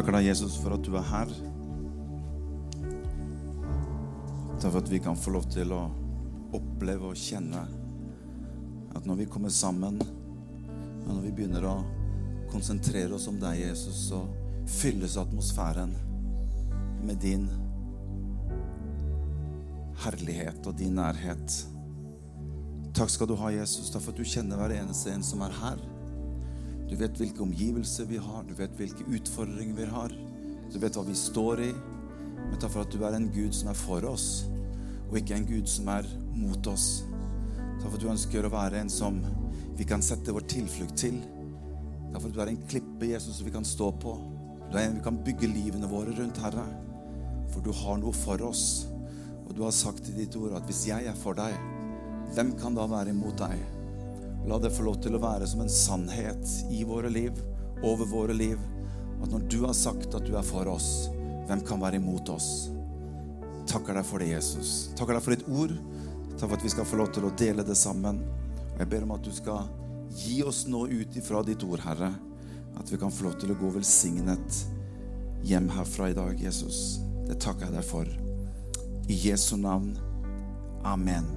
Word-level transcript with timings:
takker 0.00 0.14
deg, 0.16 0.30
Jesus, 0.30 0.54
for 0.56 0.72
at 0.72 0.84
du 0.86 0.94
er 0.96 1.04
her. 1.04 1.32
Takk 4.56 4.70
for 4.70 4.78
at 4.80 4.88
vi 4.88 5.00
kan 5.04 5.18
få 5.18 5.34
lov 5.34 5.44
til 5.52 5.74
å 5.76 5.80
oppleve 6.56 7.10
og 7.10 7.20
kjenne 7.20 7.66
at 8.96 9.04
når 9.04 9.18
vi 9.18 9.26
kommer 9.28 9.52
sammen, 9.52 9.98
og 10.00 11.10
når 11.10 11.20
vi 11.26 11.34
begynner 11.36 11.66
å 11.68 11.74
konsentrere 12.48 13.12
oss 13.18 13.28
om 13.28 13.36
deg, 13.42 13.60
Jesus, 13.60 14.06
så 14.08 14.22
fylles 14.80 15.18
atmosfæren 15.20 15.92
med 17.04 17.20
din 17.20 17.44
herlighet 20.00 20.64
og 20.64 20.80
din 20.80 20.96
nærhet. 20.96 21.60
Takk 22.96 23.12
skal 23.12 23.28
du 23.28 23.36
ha, 23.36 23.52
Jesus, 23.52 23.92
takk 23.92 24.06
for 24.06 24.16
at 24.16 24.24
du 24.24 24.32
kjenner 24.32 24.64
hver 24.64 24.78
eneste 24.80 25.12
en 25.12 25.28
som 25.28 25.44
er 25.44 25.60
her. 25.60 25.89
Du 26.90 26.96
vet 26.98 27.20
hvilke 27.20 27.44
omgivelser 27.44 28.08
vi 28.10 28.18
har, 28.18 28.42
du 28.42 28.56
vet 28.58 28.74
hvilke 28.78 29.06
utfordringer 29.14 29.76
vi 29.78 29.86
har. 29.92 30.14
Du 30.70 30.78
vet 30.82 30.96
hva 30.98 31.04
vi 31.06 31.14
står 31.14 31.62
i. 31.68 31.70
Men 32.40 32.58
takk 32.58 32.72
for 32.74 32.82
at 32.82 32.90
du 32.90 33.04
er 33.06 33.14
en 33.14 33.28
Gud 33.30 33.54
som 33.54 33.70
er 33.70 33.78
for 33.78 34.06
oss, 34.10 34.44
og 35.06 35.18
ikke 35.20 35.36
en 35.36 35.46
Gud 35.46 35.70
som 35.70 35.90
er 35.92 36.08
mot 36.34 36.70
oss. 36.70 37.04
Takk 37.78 37.86
for 37.86 37.94
at 37.94 38.02
du 38.02 38.10
ønsker 38.10 38.46
å 38.46 38.52
være 38.52 38.82
en 38.82 38.90
som 38.90 39.20
vi 39.78 39.86
kan 39.86 40.02
sette 40.02 40.34
vår 40.34 40.48
tilflukt 40.50 40.98
til. 40.98 41.20
Takk 42.10 42.18
for 42.18 42.28
at 42.28 42.34
du 42.34 42.42
er 42.42 42.52
en 42.52 42.62
klippe, 42.66 43.06
Jesus, 43.12 43.38
som 43.38 43.46
vi 43.46 43.54
kan 43.54 43.66
stå 43.66 43.92
på. 44.02 44.16
Du 44.70 44.74
er 44.76 44.88
en 44.88 44.98
vi 44.98 45.06
kan 45.06 45.22
bygge 45.24 45.50
livene 45.50 45.88
våre 45.90 46.14
rundt, 46.18 46.42
Herre. 46.42 46.66
For 47.54 47.62
du 47.62 47.70
har 47.74 48.02
noe 48.02 48.14
for 48.14 48.42
oss. 48.46 48.88
Og 49.46 49.54
du 49.54 49.62
har 49.62 49.74
sagt 49.74 50.10
i 50.10 50.16
ditt 50.18 50.36
ord 50.38 50.58
at 50.58 50.66
hvis 50.66 50.88
jeg 50.90 51.06
er 51.06 51.22
for 51.22 51.38
deg, 51.38 51.54
hvem 52.34 52.56
kan 52.58 52.74
da 52.74 52.90
være 52.90 53.14
imot 53.14 53.38
deg? 53.38 53.79
La 54.48 54.58
det 54.58 54.72
få 54.72 54.86
lov 54.86 55.00
til 55.04 55.16
å 55.16 55.22
være 55.22 55.48
som 55.48 55.62
en 55.64 55.72
sannhet 55.72 56.54
i 56.72 56.84
våre 56.88 57.10
liv, 57.12 57.36
over 57.84 58.08
våre 58.08 58.36
liv, 58.36 58.60
at 59.20 59.32
når 59.32 59.48
du 59.52 59.58
har 59.66 59.76
sagt 59.76 60.14
at 60.16 60.24
du 60.26 60.36
er 60.38 60.46
for 60.46 60.68
oss, 60.70 61.10
hvem 61.48 61.64
kan 61.66 61.80
være 61.82 62.00
imot 62.00 62.30
oss? 62.32 62.70
Takker 63.68 63.98
deg 63.98 64.06
for 64.06 64.22
det, 64.22 64.30
Jesus. 64.32 64.90
Takker 64.98 65.16
deg 65.16 65.24
for 65.24 65.34
ditt 65.34 65.48
ord. 65.50 65.76
Takk 66.36 66.48
for 66.48 66.56
at 66.56 66.64
vi 66.64 66.72
skal 66.72 66.88
få 66.88 66.98
lov 67.02 67.12
til 67.14 67.28
å 67.28 67.34
dele 67.38 67.64
det 67.66 67.76
sammen. 67.78 68.22
Og 68.72 68.80
jeg 68.80 68.90
ber 68.90 69.06
om 69.06 69.14
at 69.14 69.26
du 69.26 69.30
skal 69.34 69.68
gi 70.16 70.40
oss 70.46 70.64
nå 70.70 70.86
ut 70.88 71.20
ifra 71.20 71.44
ditt 71.46 71.62
ord, 71.66 71.84
Herre. 71.84 72.10
At 72.80 72.90
vi 72.90 72.98
kan 72.98 73.12
få 73.12 73.28
lov 73.28 73.36
til 73.42 73.52
å 73.52 73.58
gå 73.60 73.74
velsignet 73.76 74.62
hjem 75.46 75.68
herfra 75.76 76.10
i 76.10 76.16
dag, 76.16 76.40
Jesus. 76.40 77.00
Det 77.28 77.38
takker 77.42 77.68
jeg 77.68 77.76
deg 77.78 77.86
for. 77.86 78.10
I 79.10 79.20
Jesu 79.28 79.56
navn. 79.60 79.94
Amen. 80.86 81.28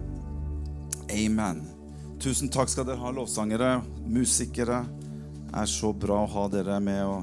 Amen. 1.12 1.83
Tusen 2.24 2.48
takk 2.48 2.70
skal 2.72 2.86
dere 2.88 3.02
ha, 3.04 3.10
lovsangere, 3.12 3.82
musikere. 4.08 4.78
Det 5.44 5.58
er 5.60 5.68
så 5.68 5.90
bra 5.92 6.22
å 6.24 6.30
ha 6.32 6.44
dere 6.48 6.78
med 6.80 7.02
å 7.04 7.18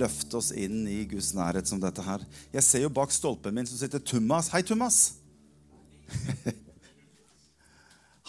løfte 0.00 0.38
oss 0.38 0.48
inn 0.56 0.86
i 0.88 1.02
Guds 1.10 1.34
nærhet 1.36 1.68
som 1.68 1.76
dette 1.82 2.00
her. 2.06 2.24
Jeg 2.54 2.64
ser 2.64 2.86
jo 2.86 2.90
bak 2.96 3.12
stolpen 3.12 3.52
min 3.52 3.68
som 3.68 3.76
sitter 3.76 4.00
Thomas. 4.00 4.48
Hei, 4.54 4.62
Thomas. 4.64 5.20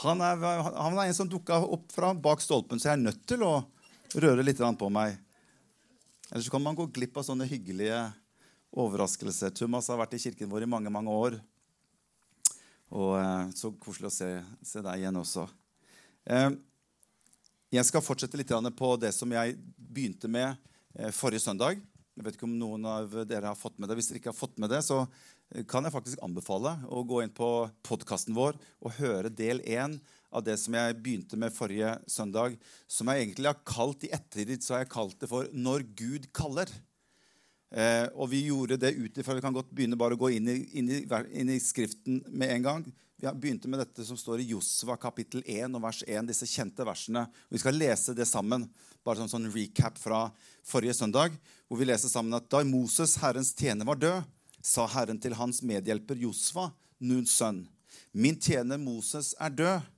Han 0.03 0.19
er, 0.19 0.35
han 0.75 0.99
er 0.99 1.07
en 1.07 1.15
som 1.15 1.31
dukka 1.31 1.61
opp 1.63 1.87
fra 1.95 2.11
bak 2.11 2.43
stolpen, 2.43 2.75
så 2.77 2.89
jeg 2.89 2.97
er 2.97 3.05
nødt 3.05 3.23
til 3.31 3.47
å 3.47 3.53
røre 4.19 4.43
litt 4.43 4.59
på 4.59 4.89
meg. 4.91 5.15
Ellers 6.27 6.51
kan 6.51 6.61
man 6.61 6.75
gå 6.75 6.91
glipp 6.91 7.15
av 7.15 7.23
sånne 7.23 7.47
hyggelige 7.47 8.03
overraskelser. 8.75 9.55
Thomas 9.55 9.87
har 9.87 10.03
vært 10.03 10.19
i 10.19 10.23
kirken 10.27 10.51
vår 10.51 10.67
i 10.67 10.73
mange 10.75 10.91
mange 10.91 11.15
år. 11.15 11.39
Og 12.91 13.15
eh, 13.15 13.45
så 13.55 13.71
koselig 13.79 14.11
å 14.11 14.17
se, 14.19 14.33
se 14.59 14.83
deg 14.83 14.99
igjen 14.99 15.23
også. 15.23 15.47
Eh, 16.25 16.49
jeg 17.75 17.85
skal 17.85 18.03
fortsette 18.05 18.39
litt 18.39 18.53
på 18.77 18.95
det 18.97 19.11
som 19.13 19.31
jeg 19.31 19.57
begynte 19.77 20.29
med 20.31 20.55
eh, 20.97 21.11
forrige 21.13 21.43
søndag. 21.45 21.81
Jeg 22.15 22.23
vet 22.23 22.37
ikke 22.37 22.47
om 22.47 22.57
noen 22.57 22.85
av 22.87 23.15
dere 23.27 23.51
har 23.51 23.59
fått 23.59 23.77
med 23.77 23.89
det. 23.89 23.97
Hvis 23.99 24.09
dere 24.09 24.21
ikke 24.21 24.31
har 24.31 24.37
fått 24.37 24.57
med 24.61 24.71
det, 24.71 24.81
så 24.87 25.03
kan 25.69 25.85
jeg 25.85 25.93
faktisk 25.93 26.21
anbefale 26.25 26.71
å 26.89 27.03
gå 27.05 27.19
inn 27.21 27.33
på 27.35 27.67
podkasten 27.85 28.33
vår 28.37 28.55
og 28.81 28.95
høre 28.97 29.29
del 29.29 29.59
én 29.61 29.99
av 30.35 30.43
det 30.43 30.55
som 30.59 30.75
jeg 30.75 30.97
begynte 30.99 31.37
med 31.39 31.53
forrige 31.53 31.93
søndag, 32.11 32.55
som 32.87 33.11
jeg 33.11 33.23
egentlig 33.23 33.51
har 33.51 33.61
kalt 33.67 34.03
i 34.07 34.11
ettertid 34.15 34.63
så 34.63 34.75
har 34.75 34.83
jeg 34.83 34.93
kalt 34.95 35.19
det 35.19 35.29
for 35.31 35.47
'Når 35.51 35.85
Gud 35.95 36.31
kaller'. 36.33 36.71
Eh, 37.71 38.05
og 38.13 38.29
vi 38.31 38.45
gjorde 38.45 38.77
det 38.79 38.93
ut 38.93 39.17
ifra 39.17 39.33
Vi 39.35 39.41
kan 39.43 39.55
godt 39.55 39.71
begynne 39.73 39.97
bare 39.99 40.15
å 40.15 40.19
gå 40.19 40.29
inn 40.37 40.47
i, 40.47 40.59
inn, 40.79 40.91
i, 40.91 41.01
inn 41.33 41.49
i, 41.49 41.59
Skriften 41.59 42.21
med 42.29 42.53
en 42.53 42.67
gang. 42.67 42.85
Vi 43.17 43.31
begynte 43.41 43.67
med 43.71 43.81
dette 43.81 44.05
som 44.05 44.17
står 44.19 44.43
i 44.43 44.49
Josva 44.51 44.97
kapittel 45.01 45.41
1 45.41 45.75
og 45.75 45.83
vers 45.83 46.03
1, 46.05 46.27
disse 46.29 46.47
kjente 46.51 46.85
versene. 46.85 47.25
Vi 47.49 47.59
skal 47.59 47.77
lese 47.79 48.15
det 48.15 48.27
sammen. 48.29 48.67
Bare 49.05 49.21
som 49.21 49.29
sånn 49.29 49.49
recap 49.53 49.99
fra 50.01 50.27
forrige 50.65 50.95
søndag, 50.97 51.35
hvor 51.69 51.77
vi 51.77 51.87
leser 51.87 52.09
sammen 52.09 52.33
at 52.37 52.47
da 52.49 52.63
Moses, 52.65 53.17
Herrens 53.21 53.53
tjener, 53.53 53.85
var 53.85 53.99
død, 54.01 54.31
sa 54.65 54.87
Herren 54.89 55.19
til 55.21 55.35
hans 55.37 55.61
medhjelper 55.61 56.17
Josva, 56.17 56.71
Nuns 57.05 57.35
sønn, 57.37 57.65
min 58.17 58.39
tjener 58.41 58.79
Moses 58.81 59.33
er 59.37 59.53
død. 59.53 59.91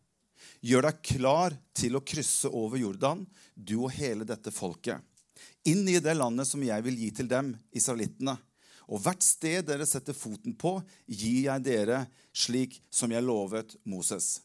Gjør 0.65 0.89
deg 0.89 0.99
klar 1.05 1.55
til 1.77 1.95
å 1.95 2.03
krysse 2.03 2.49
over 2.51 2.81
Jordan, 2.81 3.23
du 3.55 3.77
og 3.77 3.93
hele 3.95 4.27
dette 4.27 4.51
folket 4.53 4.99
inn 5.67 5.87
i 5.89 5.99
det 6.03 6.15
landet 6.17 6.49
som 6.49 6.63
jeg 6.63 6.85
vil 6.85 6.99
gi 6.99 7.11
til 7.19 7.29
dem, 7.31 7.53
israelittene. 7.75 8.37
Og 8.87 9.01
hvert 9.03 9.23
sted 9.23 9.65
dere 9.67 9.85
setter 9.87 10.15
foten 10.15 10.55
på, 10.55 10.77
gir 11.05 11.49
jeg 11.49 11.65
dere 11.65 12.05
slik 12.31 12.79
som 12.93 13.11
jeg 13.11 13.25
lovet 13.25 13.75
Moses. 13.83 14.37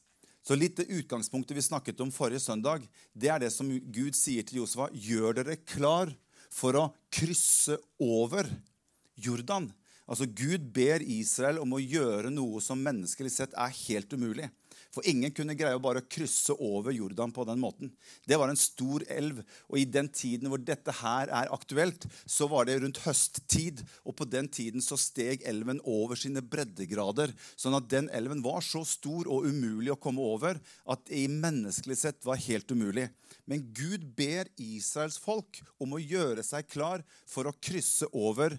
Så 0.42 0.56
litt 0.58 0.81
det 0.81 0.91
utgangspunktet 0.91 1.54
vi 1.54 1.62
snakket 1.62 2.00
om 2.02 2.10
forrige 2.10 2.42
søndag, 2.42 2.82
det 3.14 3.31
er 3.31 3.44
det 3.44 3.52
som 3.54 3.69
Gud 3.70 4.19
sier 4.19 4.42
til 4.42 4.62
Josefa, 4.62 4.88
Gjør 4.91 5.38
dere 5.38 5.60
klar 5.62 6.10
for 6.50 6.78
å 6.78 6.88
krysse 7.14 7.78
over 8.02 8.50
Jordan. 9.14 9.70
Altså 10.10 10.26
Gud 10.26 10.66
ber 10.75 11.04
Israel 11.06 11.60
om 11.62 11.76
å 11.76 11.81
gjøre 11.81 12.32
noe 12.34 12.60
som 12.64 12.82
menneskelig 12.82 13.31
sett 13.32 13.54
er 13.54 13.70
helt 13.86 14.12
umulig. 14.12 14.50
For 14.92 15.06
ingen 15.08 15.32
kunne 15.32 15.56
greie 15.56 15.76
å 15.78 15.82
bare 15.82 16.04
krysse 16.04 16.53
over 16.60 16.92
Jordan 16.92 17.32
på 17.32 17.47
den 17.48 17.60
måten. 17.62 17.92
Det 18.28 18.36
var 18.36 18.50
en 18.53 18.60
stor 18.60 19.04
elv, 19.08 19.38
og 19.70 19.78
i 19.80 19.86
den 19.88 20.10
tiden 20.12 20.50
hvor 20.53 20.60
dette 20.60 20.92
her 20.98 21.32
er 21.32 21.53
aktuelt, 21.54 22.04
så 22.28 22.48
var 22.50 22.69
det 22.69 22.76
rundt 22.82 23.00
høsttid, 23.06 23.81
og 24.04 24.19
på 24.19 24.28
den 24.28 24.50
tiden 24.52 24.84
så 24.84 24.98
steg 25.00 25.47
elven 25.48 25.81
over 25.88 26.20
sine 26.20 26.44
breddegrader, 26.44 27.32
sånn 27.56 27.78
at 27.78 27.88
den 27.88 28.10
elven 28.12 28.44
var 28.44 28.60
så 28.66 28.84
stor 28.88 29.31
og 29.32 29.48
umulig 29.48 29.94
å 29.94 30.00
komme 30.00 30.20
over 30.20 30.60
at 30.84 31.06
det 31.08 31.25
i 31.25 31.31
menneskelig 31.32 31.98
sett 32.02 32.28
var 32.28 32.41
helt 32.44 32.69
umulig. 32.69 33.08
Men 33.48 33.64
Gud 33.72 34.04
ber 34.16 34.50
Israels 34.60 35.16
folk 35.20 35.62
om 35.81 35.97
å 35.97 36.02
gjøre 36.02 36.44
seg 36.44 36.69
klar 36.69 37.00
for 37.25 37.48
å 37.48 37.56
krysse 37.64 38.10
over 38.12 38.58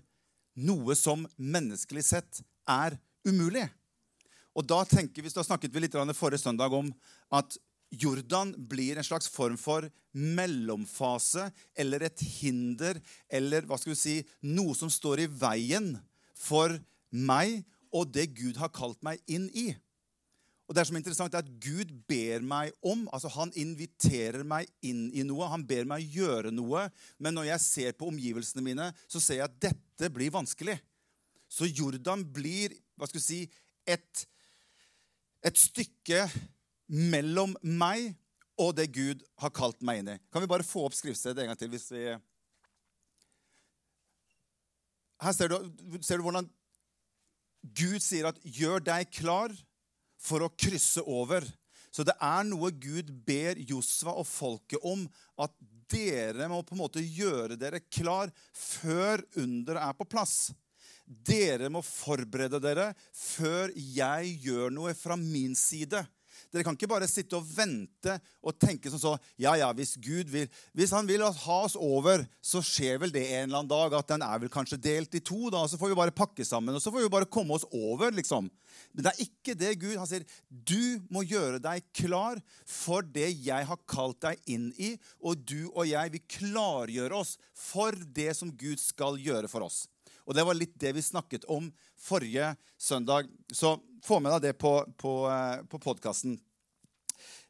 noe 0.58 0.98
som 0.98 1.28
menneskelig 1.38 2.04
sett 2.10 2.42
er 2.70 2.98
umulig. 3.26 3.68
Og 4.53 4.66
da 4.69 4.84
tenker 4.86 5.24
vi, 5.24 5.31
da 5.34 5.46
snakket 5.46 5.74
vi 5.74 5.86
litt 5.86 5.97
forrige 6.18 6.44
søndag 6.44 6.74
om 6.75 6.91
at 7.34 7.58
Jordan 7.94 8.53
blir 8.58 8.97
en 8.97 9.06
slags 9.06 9.28
form 9.30 9.58
for 9.58 9.86
mellomfase 10.14 11.50
eller 11.78 12.06
et 12.08 12.24
hinder 12.40 12.97
eller 13.30 13.68
hva 13.69 13.78
skal 13.78 13.94
vi 13.94 14.00
si, 14.00 14.16
noe 14.42 14.74
som 14.78 14.90
står 14.90 15.25
i 15.25 15.30
veien 15.30 15.94
for 16.38 16.74
meg 17.13 17.62
og 17.94 18.09
det 18.13 18.31
Gud 18.34 18.58
har 18.58 18.74
kalt 18.74 19.02
meg 19.06 19.22
inn 19.30 19.46
i. 19.53 19.72
Og 20.66 20.74
det 20.74 20.81
er 20.81 20.88
som 20.90 20.97
interessant 20.97 21.36
er 21.36 21.44
at 21.44 21.52
Gud 21.62 21.92
ber 22.09 22.42
meg 22.46 22.72
om, 22.81 23.03
altså 23.13 23.30
Han 23.36 23.52
inviterer 23.59 24.46
meg 24.47 24.69
inn 24.81 25.09
i 25.13 25.25
noe. 25.28 25.50
Han 25.52 25.66
ber 25.68 25.86
meg 25.86 26.08
gjøre 26.09 26.53
noe. 26.56 26.88
Men 27.19 27.36
når 27.38 27.52
jeg 27.52 27.66
ser 27.66 27.97
på 28.00 28.08
omgivelsene 28.09 28.63
mine, 28.66 28.88
så 29.06 29.22
ser 29.22 29.42
jeg 29.42 29.50
at 29.50 29.59
dette 29.68 30.09
blir 30.13 30.34
vanskelig. 30.34 30.80
Så 31.51 31.68
Jordan 31.69 32.24
blir 32.25 32.74
hva 32.98 33.10
skal 33.10 33.19
vi 33.19 33.25
si, 33.25 33.42
et 33.86 34.24
et 35.44 35.60
stykke 35.60 36.25
mellom 36.88 37.56
meg 37.63 38.13
og 38.62 38.75
det 38.78 38.90
Gud 38.94 39.24
har 39.42 39.54
kalt 39.56 39.81
meg 39.86 40.01
inn 40.01 40.13
i. 40.13 40.19
Kan 40.31 40.44
vi 40.44 40.50
bare 40.50 40.66
få 40.66 40.86
opp 40.88 40.95
skriftstedet 40.98 41.44
en 41.44 41.51
gang 41.51 41.60
til? 41.60 41.72
hvis 41.74 41.90
vi... 41.94 42.06
Her 45.24 45.36
ser 45.36 45.54
du, 45.54 45.57
ser 46.04 46.19
du 46.19 46.25
hvordan 46.25 46.50
Gud 47.63 48.01
sier 48.04 48.28
at 48.28 48.40
'gjør 48.44 48.81
deg 48.84 49.07
klar 49.16 49.54
for 50.19 50.44
å 50.44 50.51
krysse 50.51 51.00
over'. 51.00 51.48
Så 51.94 52.04
det 52.04 52.16
er 52.19 52.44
noe 52.44 52.74
Gud 52.75 53.12
ber 53.24 53.60
Josva 53.69 54.18
og 54.18 54.28
folket 54.28 54.81
om. 54.84 55.06
At 55.40 55.54
dere 55.94 56.50
må 56.51 56.60
på 56.66 56.75
en 56.75 56.81
måte 56.81 57.04
gjøre 57.06 57.56
dere 57.60 57.80
klar 57.86 58.34
før 58.51 59.24
underet 59.38 59.84
er 59.86 59.95
på 59.95 60.07
plass. 60.10 60.51
Dere 61.04 61.70
må 61.72 61.84
forberede 61.84 62.62
dere 62.64 62.92
før 63.12 63.72
jeg 63.76 64.38
gjør 64.46 64.72
noe 64.74 64.94
fra 64.96 65.18
min 65.20 65.56
side. 65.58 66.00
Dere 66.54 66.64
kan 66.66 66.76
ikke 66.78 66.90
bare 66.90 67.08
sitte 67.10 67.38
og 67.38 67.46
vente 67.50 68.16
og 68.46 68.56
tenke 68.62 68.90
sånn 68.92 69.02
så 69.02 69.14
Ja, 69.42 69.56
ja, 69.58 69.70
hvis 69.76 69.96
Gud 70.02 70.30
vil 70.34 70.50
Hvis 70.78 70.94
han 70.94 71.08
vil 71.10 71.24
ha 71.26 71.58
oss 71.66 71.76
over, 71.78 72.24
så 72.42 72.62
skjer 72.66 73.00
vel 73.02 73.14
det 73.14 73.24
en 73.26 73.48
eller 73.48 73.64
annen 73.64 73.72
dag 73.72 73.96
at 73.98 74.12
den 74.14 74.26
er 74.26 74.42
vel 74.42 74.52
kanskje 74.54 74.80
delt 74.82 75.18
i 75.18 75.22
to, 75.24 75.50
da, 75.54 75.64
så 75.68 75.80
får 75.82 75.94
vi 75.94 75.98
bare 75.98 76.16
pakke 76.16 76.46
sammen, 76.46 76.76
og 76.76 76.84
så 76.84 76.94
får 76.94 77.06
vi 77.06 77.14
bare 77.14 77.30
komme 77.30 77.58
oss 77.58 77.66
over, 77.72 78.14
liksom. 78.14 78.50
Men 78.94 79.06
det 79.06 79.14
er 79.14 79.26
ikke 79.26 79.56
det 79.58 79.72
Gud 79.82 79.98
Han 79.98 80.10
sier 80.10 80.26
du 80.50 81.02
må 81.14 81.24
gjøre 81.26 81.62
deg 81.62 81.86
klar 81.96 82.42
for 82.70 83.06
det 83.06 83.30
jeg 83.46 83.70
har 83.70 83.82
kalt 83.90 84.22
deg 84.26 84.54
inn 84.54 84.70
i, 84.78 84.94
og 85.22 85.42
du 85.42 85.72
og 85.74 85.88
jeg, 85.90 86.14
vil 86.14 86.28
klargjøre 86.38 87.18
oss 87.18 87.38
for 87.58 87.98
det 88.16 88.32
som 88.38 88.54
Gud 88.54 88.82
skal 88.82 89.18
gjøre 89.22 89.50
for 89.52 89.66
oss. 89.66 89.84
Og 90.24 90.38
det 90.38 90.46
var 90.48 90.58
litt 90.58 90.75
det 90.80 90.94
vi 90.96 91.04
snakket 91.04 91.48
om 91.52 91.68
forrige 92.00 92.54
søndag. 92.80 93.28
Så 93.52 93.75
få 94.06 94.20
med 94.24 94.36
deg 94.36 94.50
det 94.50 94.58
på, 94.60 94.78
på, 95.00 95.14
eh, 95.31 95.62
på 95.70 95.80
podkasten. 95.84 96.38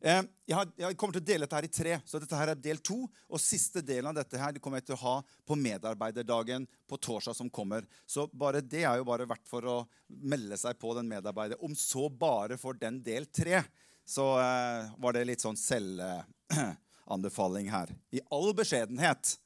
Eh, 0.03 0.19
jeg, 0.51 0.67
jeg, 0.75 0.97
kommer 0.99 1.15
til 1.15 1.21
å 1.23 1.29
dele 1.29 1.45
dette 1.45 1.55
her 1.55 1.67
i 1.67 1.69
tre. 1.71 1.99
så 2.05 2.19
Dette 2.19 2.35
her 2.37 2.49
er 2.51 2.55
del 2.59 2.77
to. 2.83 3.07
Og 3.29 3.39
siste 3.41 3.81
delen 3.85 4.09
av 4.11 4.15
dette 4.17 4.37
her 4.39 4.53
kommer 4.59 4.77
jeg 4.81 4.87
til 4.89 4.95
å 4.97 5.03
ha 5.03 5.15
på 5.47 5.55
medarbeiderdagen 5.59 6.67
på 6.89 6.97
torsdag 6.99 7.35
som 7.37 7.49
kommer. 7.53 7.81
Så 8.05 8.27
bare 8.27 8.61
det 8.61 8.83
er 8.83 8.97
jo 8.99 9.05
bare 9.07 9.29
verdt 9.29 9.49
for 9.49 9.65
å 9.69 9.87
melde 10.09 10.57
seg 10.59 10.79
på 10.81 10.93
den 10.97 11.07
medarbeider. 11.11 11.63
Om 11.63 11.75
så 11.79 12.09
bare 12.09 12.57
for 12.59 12.73
den 12.79 13.03
del 13.05 13.25
tre, 13.31 13.63
så 14.03 14.35
uh, 14.35 14.91
var 14.99 15.13
det 15.15 15.25
litt 15.29 15.41
sånn 15.43 15.55
selvanbefaling 15.55 17.71
her. 17.71 17.87
I 18.11 18.19
all 18.35 18.53
beskjedenhet. 18.57 19.37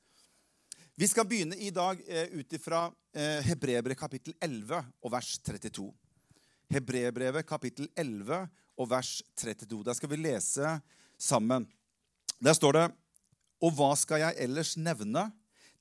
Vi 0.97 1.05
skal 1.05 1.27
begynne 1.29 1.53
i 1.61 1.67
dag 1.69 1.99
eh, 2.09 2.31
ut 2.39 2.53
ifra 2.57 2.88
eh, 3.13 3.44
Hebrebrevet 3.45 3.99
kapittel 3.99 4.33
11 4.41 4.79
og 5.05 5.11
vers 5.13 5.35
32. 5.45 5.91
Hebrebrevet 6.73 7.45
kapittel 7.45 7.85
11 7.94 8.39
og 8.81 8.89
vers 8.89 9.11
32. 9.38 9.83
Der 9.85 9.99
skal 9.99 10.09
vi 10.09 10.17
lese 10.17 10.71
sammen. 11.13 11.67
Der 12.41 12.57
står 12.57 12.79
det 12.79 12.88
Og 13.61 13.77
hva 13.77 13.91
skal 13.94 14.23
jeg 14.23 14.39
ellers 14.47 14.73
nevne? 14.73 15.27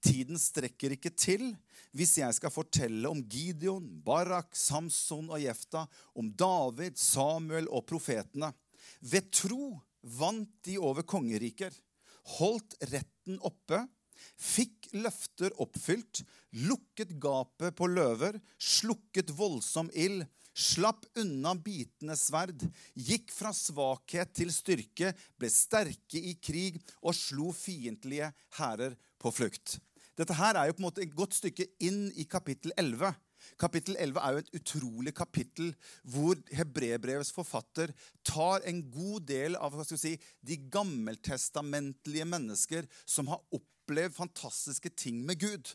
Tiden 0.05 0.37
strekker 0.37 0.99
ikke 0.99 1.15
til 1.17 1.49
hvis 1.97 2.19
jeg 2.21 2.37
skal 2.37 2.53
fortelle 2.53 3.09
om 3.09 3.25
Gideon, 3.25 3.89
Barak, 4.05 4.53
Samson 4.53 5.33
og 5.33 5.41
Jefta, 5.41 5.87
om 6.13 6.29
David, 6.29 7.01
Samuel 7.01 7.73
og 7.73 7.89
profetene. 7.89 8.53
Ved 9.01 9.33
tro 9.33 9.79
vant 10.21 10.53
de 10.69 10.77
over 10.77 11.09
kongeriker, 11.09 11.73
holdt 12.37 12.77
retten 12.93 13.41
oppe 13.41 13.87
fikk 14.41 14.91
løfter 14.97 15.55
oppfylt, 15.63 16.23
lukket 16.67 17.17
gapet 17.23 17.77
på 17.77 17.89
løver, 17.91 18.41
slukket 18.59 19.33
voldsom 19.37 19.91
ild, 19.95 20.25
slapp 20.57 21.05
unna 21.21 21.53
bitende 21.61 22.17
sverd, 22.17 22.65
gikk 22.95 23.33
fra 23.35 23.53
svakhet 23.53 24.33
til 24.37 24.53
styrke, 24.55 25.13
ble 25.37 25.51
sterke 25.53 26.21
i 26.21 26.37
krig 26.41 26.81
og 27.03 27.13
slo 27.17 27.53
fiendtlige 27.53 28.33
hærer 28.57 28.97
på 29.21 29.35
flukt. 29.37 29.77
Dette 30.17 30.37
her 30.39 30.57
er 30.57 30.71
jo 30.71 30.79
på 30.79 30.81
en 30.81 30.89
måte 30.89 31.05
et 31.05 31.17
godt 31.17 31.37
stykke 31.37 31.69
inn 31.85 32.07
i 32.17 32.25
kapittel 32.25 32.73
11. 32.81 33.13
Kapittel 33.61 33.99
11 34.01 34.23
er 34.23 34.33
jo 34.33 34.43
et 34.43 34.55
utrolig 34.59 35.13
kapittel 35.15 35.75
hvor 36.09 36.41
hebrebrevets 36.57 37.35
forfatter 37.37 37.93
tar 38.27 38.65
en 38.69 38.81
god 38.91 39.29
del 39.29 39.59
av 39.61 39.77
si, 39.87 40.17
de 40.41 40.57
gammeltestamentlige 40.73 42.27
mennesker 42.33 42.89
som 43.05 43.29
har 43.33 43.45
opplevd 43.45 43.76
opplevd 43.87 44.15
fantastiske 44.15 44.91
ting 44.91 45.23
med 45.25 45.39
Gud. 45.41 45.75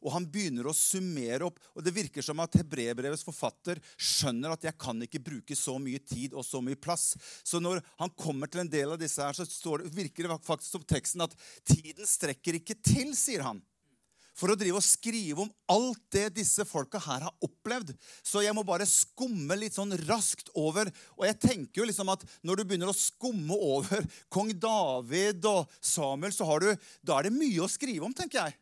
Og 0.00 0.14
han 0.14 0.24
begynner 0.32 0.64
å 0.70 0.76
summere 0.76 1.44
opp. 1.44 1.58
Og 1.76 1.84
det 1.84 1.92
virker 1.92 2.24
som 2.24 2.40
at 2.40 2.56
hebreerbrevets 2.56 3.24
forfatter 3.26 3.80
skjønner 4.00 4.54
at 4.54 4.64
jeg 4.64 4.78
kan 4.80 5.00
ikke 5.04 5.20
bruke 5.20 5.56
så 5.56 5.76
mye 5.82 6.00
tid 6.00 6.32
og 6.32 6.46
så 6.46 6.62
mye 6.64 6.78
plass. 6.80 7.12
Så 7.44 7.60
når 7.60 7.82
han 8.00 8.12
kommer 8.16 8.48
til 8.48 8.64
en 8.64 8.72
del 8.72 8.94
av 8.94 9.00
disse 9.00 9.20
her, 9.20 9.36
så 9.36 9.76
det, 9.76 9.92
virker 9.92 10.24
det 10.24 10.40
faktisk 10.46 10.78
som 10.78 10.86
teksten 10.88 11.26
at 11.26 11.36
tiden 11.68 12.08
strekker 12.08 12.56
ikke 12.62 12.78
til, 12.80 13.12
sier 13.18 13.44
han 13.44 13.60
for 14.40 14.52
å 14.52 14.56
drive 14.58 14.80
og 14.80 14.86
skrive 14.86 15.44
om 15.44 15.50
alt 15.70 16.00
det 16.14 16.30
disse 16.38 16.64
folka 16.68 17.00
her 17.04 17.26
har 17.26 17.44
opplevd. 17.44 17.92
Så 18.24 18.44
jeg 18.44 18.56
må 18.56 18.64
bare 18.66 18.88
skumme 18.88 19.58
litt 19.60 19.76
sånn 19.76 19.92
raskt 20.08 20.48
over. 20.56 20.88
Og 21.18 21.26
jeg 21.28 21.38
tenker 21.42 21.82
jo 21.82 21.88
liksom 21.90 22.08
at 22.12 22.24
når 22.46 22.60
du 22.60 22.64
begynner 22.64 22.92
å 22.92 22.96
skumme 22.96 23.56
over 23.56 24.06
kong 24.32 24.54
David 24.56 25.44
og 25.50 25.68
Samuel, 25.84 26.32
så 26.34 26.48
har 26.48 26.64
du, 26.64 26.72
da 27.04 27.20
er 27.20 27.28
det 27.28 27.36
mye 27.36 27.64
å 27.64 27.70
skrive 27.70 28.08
om, 28.08 28.16
tenker 28.16 28.46
jeg. 28.46 28.56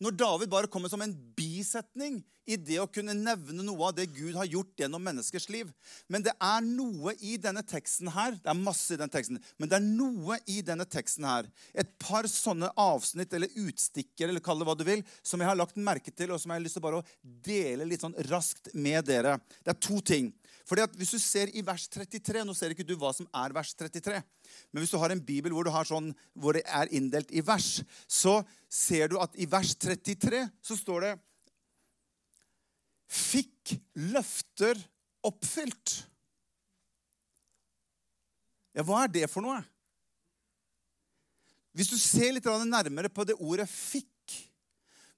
Når 0.00 0.16
David 0.16 0.48
bare 0.52 0.70
kommer 0.72 0.88
som 0.88 1.02
en 1.04 1.12
bisetning 1.36 2.22
i 2.50 2.56
det 2.56 2.78
å 2.82 2.88
kunne 2.90 3.14
nevne 3.14 3.62
noe 3.62 3.90
av 3.90 3.96
det 3.98 4.08
Gud 4.14 4.34
har 4.38 4.48
gjort 4.48 4.80
gjennom 4.80 5.02
menneskers 5.04 5.46
liv. 5.52 5.68
Men 6.10 6.24
det 6.24 6.32
er 6.34 6.64
noe 6.64 7.14
i 7.20 7.36
denne 7.40 7.62
teksten 7.66 8.10
her 8.14 8.34
det 8.38 8.50
er 8.50 8.58
masse 8.58 8.94
i 8.94 8.98
denne 8.98 9.12
teksten, 9.12 9.38
men 9.60 9.70
det 9.70 9.78
er 9.78 9.84
noe 9.84 10.40
i 10.50 10.60
denne 10.66 10.86
teksten 10.88 11.26
her, 11.28 11.48
et 11.76 11.92
par 12.00 12.26
sånne 12.30 12.72
avsnitt 12.80 13.34
eller 13.36 13.52
utstikker 13.60 14.30
eller 14.30 14.42
kall 14.44 14.62
det 14.62 14.68
hva 14.70 14.76
du 14.78 14.86
vil, 14.88 15.04
som 15.22 15.42
jeg 15.42 15.50
har 15.50 15.58
lagt 15.58 15.78
merke 15.78 16.12
til, 16.14 16.32
og 16.32 16.40
som 16.40 16.52
jeg 16.52 16.60
har 16.60 16.66
lyst 16.66 16.78
til 16.80 16.86
bare 16.86 17.02
å 17.02 17.06
dele 17.44 17.86
litt 17.88 18.04
sånn 18.04 18.16
raskt 18.30 18.72
med 18.74 19.04
dere. 19.10 19.36
Det 19.60 19.74
er 19.74 19.82
to 19.84 20.00
ting. 20.00 20.32
Fordi 20.70 20.84
at 20.86 20.92
Hvis 20.94 21.10
du 21.10 21.18
ser 21.18 21.50
i 21.58 21.64
vers 21.66 21.88
33 21.90 22.44
Nå 22.46 22.54
ser 22.54 22.70
ikke 22.70 22.86
du 22.86 22.94
hva 22.98 23.10
som 23.16 23.26
er 23.34 23.54
vers 23.56 23.72
33. 23.74 24.20
Men 24.70 24.82
hvis 24.82 24.92
du 24.94 25.00
har 25.02 25.10
en 25.10 25.24
bibel 25.24 25.54
hvor, 25.56 25.66
sånn, 25.86 26.12
hvor 26.38 26.54
det 26.54 26.62
er 26.66 26.92
inndelt 26.94 27.32
i 27.34 27.42
vers, 27.42 27.80
så 28.06 28.38
ser 28.70 29.10
du 29.10 29.18
at 29.18 29.34
i 29.34 29.48
vers 29.50 29.74
33 29.74 30.44
så 30.62 30.78
står 30.78 31.08
det 31.08 31.12
Fikk 33.10 33.74
løfter 34.14 34.78
oppfylt. 35.26 35.96
Ja, 38.70 38.84
hva 38.86 39.02
er 39.02 39.10
det 39.10 39.26
for 39.32 39.42
noe? 39.42 39.58
Hvis 41.74 41.90
du 41.90 41.98
ser 41.98 42.30
litt 42.36 42.46
nærmere 42.46 43.10
på 43.10 43.26
det 43.26 43.34
ordet 43.34 43.66
'fikk', 43.66 44.06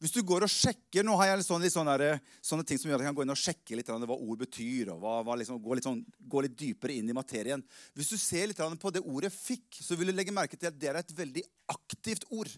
hvis 0.02 0.14
du 0.16 0.18
går 0.26 0.42
og 0.42 0.50
sjekker 0.50 1.06
Nå 1.06 1.14
har 1.20 1.30
jeg 1.30 1.44
sånne, 1.46 1.68
sånne, 1.70 2.08
sånne, 2.42 2.64
ting 2.66 2.80
som 2.80 2.90
gjør 2.90 2.98
at 2.98 3.04
jeg 3.04 3.12
kan 3.12 3.18
gå 3.20 3.26
inn 3.26 3.34
og 3.34 3.38
sjekke 3.38 3.76
litt 3.78 3.90
hva 3.92 4.16
ord 4.16 4.40
betyr. 4.40 4.90
og 4.90 4.98
hva, 5.04 5.12
hva 5.22 5.36
liksom, 5.38 5.60
gå, 5.62 5.76
litt 5.78 5.86
sånn, 5.86 6.00
gå, 6.18 6.42
litt 6.42 6.56
dypere 6.58 6.96
inn 6.98 7.12
i 7.12 7.14
materien. 7.14 7.62
Hvis 7.94 8.10
du 8.10 8.16
ser 8.18 8.50
litt 8.50 8.58
på 8.58 8.90
det 8.90 9.04
ordet 9.06 9.30
'fikk', 9.30 9.78
så 9.78 9.94
vil 9.94 10.10
du 10.10 10.16
legge 10.16 10.34
merke 10.34 10.58
til 10.58 10.72
at 10.72 10.78
det 10.78 10.90
er 10.90 10.98
et 10.98 11.14
veldig 11.14 11.44
aktivt 11.70 12.26
ord. 12.34 12.50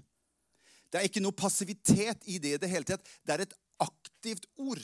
Det 0.88 1.00
er 1.00 1.08
ikke 1.10 1.20
noe 1.20 1.36
passivitet 1.36 2.24
i 2.32 2.38
det 2.40 2.54
i 2.54 2.62
det 2.64 2.70
hele 2.70 2.88
tatt. 2.88 3.04
Det 3.26 3.34
er 3.34 3.44
et 3.44 3.54
aktivt 3.82 4.48
ord. 4.56 4.80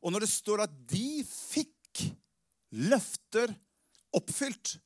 Og 0.00 0.14
når 0.14 0.24
det 0.24 0.32
står 0.32 0.64
at 0.64 0.74
de 0.88 1.20
fikk 1.28 2.06
løfter 2.72 3.52
oppfylt, 4.16 4.78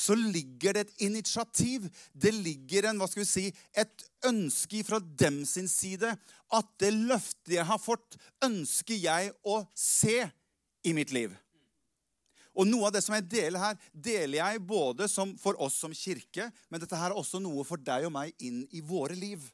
så 0.00 0.16
ligger 0.16 0.74
det 0.76 0.86
et 0.86 1.02
initiativ. 1.10 1.88
Det 2.12 2.32
ligger 2.32 2.88
en, 2.88 3.00
hva 3.00 3.08
skal 3.10 3.22
vi 3.22 3.28
si, 3.28 3.46
et 3.76 4.06
ønske 4.26 4.80
fra 4.86 5.00
dem 5.00 5.42
sin 5.48 5.68
side. 5.68 6.14
At 6.56 6.72
det 6.80 6.94
løftet 6.96 7.58
jeg 7.58 7.68
har 7.68 7.80
fått, 7.82 8.16
ønsker 8.44 8.96
jeg 8.96 9.34
å 9.44 9.60
se 9.76 10.22
i 10.86 10.96
mitt 10.96 11.12
liv. 11.12 11.34
Og 12.56 12.66
Noe 12.66 12.88
av 12.88 12.94
det 12.96 13.04
som 13.04 13.14
jeg 13.14 13.28
deler 13.30 13.62
her, 13.62 13.76
deler 13.92 14.40
jeg 14.40 14.64
både 14.66 15.06
for 15.40 15.60
oss 15.62 15.78
som 15.80 15.94
kirke, 15.94 16.48
men 16.68 16.82
dette 16.82 16.98
her 16.98 17.12
er 17.12 17.20
også 17.20 17.40
noe 17.42 17.64
for 17.64 17.80
deg 17.80 18.08
og 18.08 18.14
meg 18.16 18.34
inn 18.42 18.64
i 18.74 18.82
våre 18.84 19.16
liv. 19.16 19.44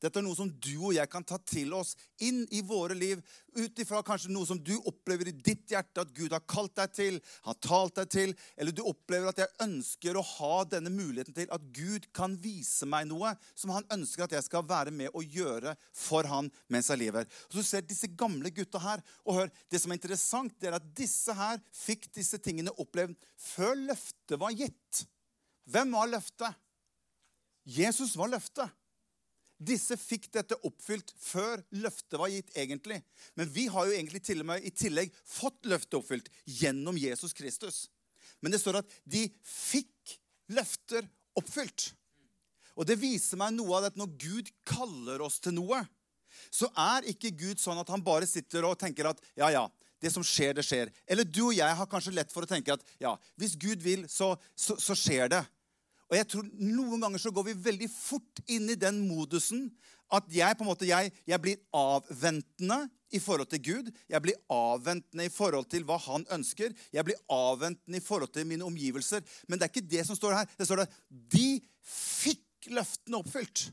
Dette 0.00 0.16
er 0.16 0.24
noe 0.24 0.36
som 0.36 0.48
du 0.48 0.72
og 0.78 0.94
jeg 0.96 1.08
kan 1.12 1.24
ta 1.26 1.36
til 1.44 1.74
oss 1.76 1.92
inn 2.24 2.46
i 2.56 2.62
våre 2.64 2.96
liv, 2.96 3.20
ut 3.56 3.82
ifra 3.82 4.00
kanskje 4.06 4.30
noe 4.32 4.48
som 4.48 4.58
du 4.62 4.72
opplever 4.88 5.28
i 5.28 5.34
ditt 5.36 5.72
hjerte 5.72 6.00
at 6.00 6.14
Gud 6.16 6.32
har 6.32 6.44
kalt 6.48 6.72
deg 6.78 6.94
til, 6.96 7.18
har 7.44 7.58
talt 7.60 7.98
deg 7.98 8.08
til, 8.14 8.32
eller 8.56 8.72
du 8.72 8.80
opplever 8.88 9.28
at 9.28 9.42
jeg 9.42 9.52
ønsker 9.66 10.16
å 10.16 10.24
ha 10.24 10.62
denne 10.72 10.92
muligheten 10.94 11.36
til 11.36 11.52
at 11.52 11.66
Gud 11.76 12.08
kan 12.16 12.38
vise 12.40 12.88
meg 12.88 13.10
noe 13.10 13.34
som 13.52 13.74
han 13.74 13.88
ønsker 13.92 14.24
at 14.24 14.38
jeg 14.38 14.48
skal 14.48 14.64
være 14.70 14.94
med 14.94 15.12
og 15.12 15.36
gjøre 15.36 15.76
for 15.92 16.28
han 16.30 16.48
mens 16.72 16.88
jeg 16.92 17.02
lever. 17.02 17.28
Så 17.50 17.60
du 17.60 17.66
ser 17.66 17.84
disse 17.84 18.08
gamle 18.16 18.52
gutta 18.56 18.80
her, 18.80 19.04
og 19.28 19.42
hør, 19.42 19.54
det 19.68 19.82
som 19.82 19.92
er 19.92 20.00
interessant, 20.00 20.56
det 20.56 20.72
er 20.72 20.80
at 20.80 20.90
disse 20.96 21.36
her 21.36 21.60
fikk 21.76 22.08
disse 22.16 22.40
tingene 22.40 22.72
opplevd 22.80 23.18
før 23.52 23.76
løftet 23.92 24.40
var 24.40 24.56
gitt. 24.56 25.04
Hvem 25.70 25.92
var 25.92 26.08
løftet? 26.10 26.56
Jesus 27.68 28.16
var 28.16 28.32
løftet. 28.32 28.79
Disse 29.60 29.96
fikk 30.00 30.30
dette 30.32 30.56
oppfylt 30.64 31.12
før 31.20 31.60
løftet 31.82 32.16
var 32.16 32.32
gitt, 32.32 32.48
egentlig. 32.56 33.02
Men 33.36 33.50
vi 33.52 33.66
har 33.68 33.86
jo 33.86 33.92
egentlig 33.96 34.22
til 34.24 34.40
og 34.40 34.48
med 34.52 34.64
i 34.64 34.72
tillegg 34.72 35.12
fått 35.28 35.68
løftet 35.68 35.98
oppfylt 36.00 36.30
gjennom 36.48 36.96
Jesus 36.96 37.36
Kristus. 37.36 37.82
Men 38.40 38.54
det 38.54 38.62
står 38.62 38.80
at 38.80 38.94
de 39.04 39.26
fikk 39.44 40.16
løfter 40.56 41.04
oppfylt. 41.36 41.90
Og 42.80 42.88
det 42.88 42.96
viser 43.02 43.36
meg 43.40 43.52
noe 43.52 43.76
av 43.76 43.90
at 43.90 44.00
når 44.00 44.14
Gud 44.20 44.48
kaller 44.64 45.20
oss 45.26 45.36
til 45.44 45.58
noe, 45.58 45.82
så 46.48 46.70
er 46.78 47.08
ikke 47.10 47.34
Gud 47.36 47.60
sånn 47.60 47.78
at 47.82 47.90
han 47.92 48.04
bare 48.04 48.28
sitter 48.28 48.64
og 48.64 48.78
tenker 48.80 49.10
at 49.10 49.20
ja, 49.36 49.50
ja, 49.52 49.66
det 50.00 50.12
som 50.14 50.24
skjer, 50.24 50.54
det 50.56 50.64
skjer. 50.64 50.88
Eller 51.04 51.28
du 51.28 51.42
og 51.50 51.56
jeg 51.56 51.76
har 51.76 51.88
kanskje 51.90 52.14
lett 52.16 52.32
for 52.32 52.46
å 52.46 52.48
tenke 52.48 52.72
at 52.72 52.84
ja, 53.02 53.12
hvis 53.36 53.58
Gud 53.60 53.82
vil, 53.84 54.06
så, 54.08 54.32
så, 54.56 54.78
så 54.80 54.96
skjer 54.96 55.28
det. 55.34 55.42
Og 56.10 56.18
jeg 56.18 56.26
tror 56.30 56.46
Noen 56.58 57.04
ganger 57.04 57.22
så 57.22 57.32
går 57.34 57.50
vi 57.50 57.60
veldig 57.70 57.88
fort 57.92 58.42
inn 58.50 58.70
i 58.72 58.78
den 58.78 59.02
modusen 59.06 59.68
at 60.10 60.26
jeg 60.34 60.56
på 60.58 60.64
en 60.64 60.70
måte, 60.72 60.88
jeg, 60.88 61.12
jeg 61.28 61.38
blir 61.38 61.60
avventende 61.76 62.80
i 63.14 63.20
forhold 63.22 63.46
til 63.52 63.62
Gud. 63.62 63.90
Jeg 64.10 64.22
blir 64.24 64.38
avventende 64.50 65.26
i 65.28 65.30
forhold 65.30 65.68
til 65.70 65.84
hva 65.86 66.00
han 66.02 66.24
ønsker. 66.34 66.74
Jeg 66.90 67.06
blir 67.06 67.20
avventende 67.30 68.00
i 68.00 68.02
forhold 68.02 68.32
til 68.34 68.48
mine 68.50 68.66
omgivelser. 68.66 69.22
Men 69.46 69.58
det 69.58 69.68
er 69.68 69.72
ikke 69.72 69.92
det 69.92 70.02
som 70.08 70.18
står 70.18 70.34
her. 70.40 70.50
Det 70.58 70.66
står 70.66 70.82
at 70.82 70.96
de 71.30 71.60
fikk 71.86 72.72
løftene 72.74 73.22
oppfylt. 73.22 73.68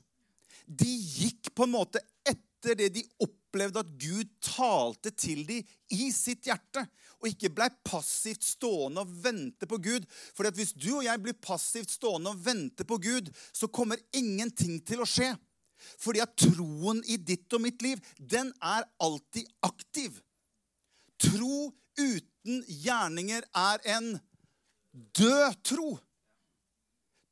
De 0.68 0.90
gikk 0.94 1.50
på 1.58 1.66
en 1.66 1.74
måte 1.74 2.04
etter 2.22 2.78
det 2.78 2.92
de 3.00 3.06
opplevde 3.18 3.47
at 3.66 3.94
Gud 4.00 4.30
talte 4.44 5.12
til 5.12 5.46
dem 5.48 5.66
i 5.94 6.10
sitt 6.14 6.46
hjerte 6.48 6.84
og 7.18 7.30
ikke 7.32 7.50
blei 7.54 7.68
passivt 7.86 8.46
stående 8.46 9.02
og 9.02 9.14
vente 9.24 9.68
på 9.70 9.80
Gud. 9.82 10.06
For 10.38 10.50
hvis 10.54 10.76
du 10.78 11.00
og 11.00 11.06
jeg 11.08 11.22
blir 11.24 11.38
passivt 11.42 11.96
stående 11.96 12.34
og 12.34 12.44
vente 12.46 12.86
på 12.86 13.00
Gud, 13.02 13.32
så 13.54 13.70
kommer 13.74 14.02
ingenting 14.14 14.78
til 14.86 15.02
å 15.02 15.10
skje. 15.10 15.32
Fordi 16.02 16.22
at 16.22 16.36
troen 16.38 17.02
i 17.10 17.18
ditt 17.18 17.54
og 17.54 17.64
mitt 17.64 17.82
liv, 17.86 18.02
den 18.20 18.52
er 18.62 18.86
alltid 19.02 19.50
aktiv. 19.66 20.20
Tro 21.22 21.72
uten 21.98 22.62
gjerninger 22.68 23.46
er 23.58 23.88
en 23.98 24.12
død 25.18 25.64
tro. 25.66 25.96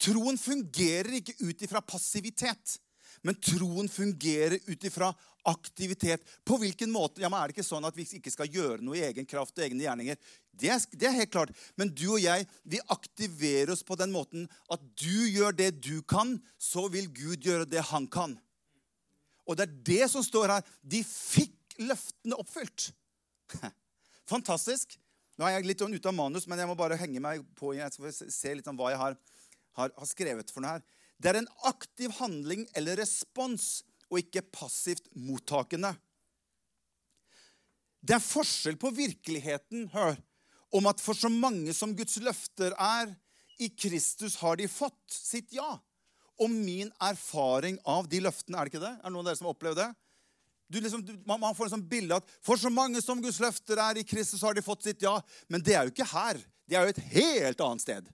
Troen 0.01 0.37
fungerer 0.37 1.19
ikke 1.19 1.37
ut 1.45 1.61
ifra 1.65 1.81
passivitet. 1.85 2.77
Men 3.25 3.37
troen 3.41 3.89
fungerer 3.89 4.59
ut 4.67 4.83
ifra 4.85 5.11
aktivitet. 5.45 6.23
På 6.45 6.57
hvilken 6.61 6.91
måte? 6.91 7.21
Ja, 7.21 7.29
men 7.29 7.39
Er 7.39 7.49
det 7.49 7.55
ikke 7.57 7.67
sånn 7.67 7.85
at 7.87 7.95
vi 7.97 8.05
ikke 8.17 8.33
skal 8.33 8.49
gjøre 8.51 8.81
noe 8.83 8.97
i 8.97 9.05
egen 9.07 9.27
kraft 9.29 9.57
og 9.57 9.65
egne 9.65 9.85
gjerninger? 9.85 10.17
Det 10.55 10.71
er, 10.71 10.81
det 10.91 11.09
er, 11.09 11.17
helt 11.19 11.33
klart. 11.33 11.53
Men 11.77 11.91
du 11.93 12.07
og 12.15 12.21
jeg 12.23 12.47
vi 12.63 12.81
aktiverer 12.93 13.73
oss 13.73 13.83
på 13.85 13.97
den 13.99 14.13
måten 14.15 14.49
at 14.71 14.83
du 14.97 15.27
gjør 15.29 15.55
det 15.55 15.71
du 15.83 16.01
kan, 16.01 16.37
så 16.57 16.87
vil 16.91 17.11
Gud 17.13 17.45
gjøre 17.45 17.69
det 17.69 17.83
han 17.91 18.07
kan. 18.07 18.37
Og 19.45 19.57
det 19.57 19.67
er 19.67 19.79
det 19.91 20.11
som 20.11 20.25
står 20.25 20.57
her. 20.57 20.69
De 20.81 21.03
fikk 21.05 21.77
løftene 21.85 22.37
oppfylt. 22.41 22.89
Fantastisk. 24.33 24.97
Nå 25.35 25.45
er 25.45 25.57
jeg 25.57 25.67
litt 25.67 25.81
sånn 25.83 25.93
ute 25.93 26.09
av 26.09 26.15
manus, 26.15 26.47
men 26.47 26.61
jeg 26.61 26.69
må 26.69 26.77
bare 26.79 26.97
henge 26.97 27.21
meg 27.21 27.43
på. 27.59 27.75
Jeg 27.75 27.91
skal 27.93 28.13
se 28.15 28.53
litt 28.55 28.69
om 28.71 28.77
hva 28.79 28.93
jeg 28.93 29.01
har, 29.01 29.17
har, 29.77 29.91
har 29.91 30.09
skrevet 30.09 30.53
for 30.53 30.63
noe 30.63 30.77
her. 30.77 30.85
Det 31.19 31.31
er 31.31 31.39
en 31.39 31.51
aktiv 31.67 32.11
handling 32.17 32.65
eller 32.75 32.99
respons 32.99 33.83
og 34.11 34.21
ikke 34.21 34.45
passivt 34.53 35.07
mottakende. 35.17 35.93
Det 38.05 38.17
er 38.17 38.23
forskjell 38.23 38.77
på 38.77 38.91
virkeligheten 38.93 39.89
hør, 39.93 40.17
om 40.75 40.89
at 40.91 41.01
for 41.01 41.17
så 41.17 41.31
mange 41.31 41.73
som 41.73 41.95
Guds 41.97 42.19
løfter 42.21 42.75
er, 42.77 43.13
i 43.55 43.69
Kristus 43.71 44.35
har 44.41 44.57
de 44.59 44.67
fått 44.67 45.15
sitt 45.15 45.53
ja. 45.55 45.77
Og 46.43 46.51
min 46.51 46.89
erfaring 46.99 47.77
av 47.87 48.09
de 48.11 48.19
løftene, 48.19 48.59
er 48.59 48.67
det 48.67 48.73
ikke 48.73 48.83
det? 48.83 48.91
Er 48.99 49.07
det 49.07 49.13
noen 49.13 49.23
av 49.23 49.29
dere 49.29 49.39
som 49.39 49.47
har 49.47 49.55
opplevd 49.55 49.79
det? 49.79 49.91
Liksom, 50.75 51.05
man, 51.29 51.39
man, 51.39 51.55
får 51.55 51.69
en 51.69 51.75
sånn 51.77 51.87
bilde 51.87 52.17
at 52.17 52.35
for 52.43 52.59
så 52.59 52.71
mange 52.73 52.99
som 53.03 53.21
Guds 53.23 53.39
løfter 53.39 53.79
er 53.79 54.01
i 54.01 54.05
Kristus, 54.07 54.43
har 54.43 54.57
de 54.57 54.65
fått 54.65 54.83
sitt 54.87 55.05
ja. 55.05 55.15
Men 55.47 55.63
det 55.63 55.77
er 55.77 55.87
jo 55.87 55.93
ikke 55.93 56.09
her. 56.11 56.41
Det 56.65 56.77
er 56.77 56.85
jo 56.85 56.95
et 56.95 57.03
helt 57.13 57.63
annet 57.63 57.85
sted. 57.85 58.11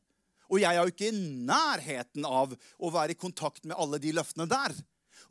Og 0.51 0.59
jeg 0.59 0.75
er 0.75 0.83
jo 0.83 0.91
ikke 0.91 1.09
i 1.09 1.19
nærheten 1.47 2.27
av 2.27 2.53
å 2.77 2.91
være 2.91 3.15
i 3.15 3.19
kontakt 3.19 3.63
med 3.63 3.77
alle 3.79 4.01
de 4.03 4.11
løftene 4.13 4.49
der. 4.51 4.75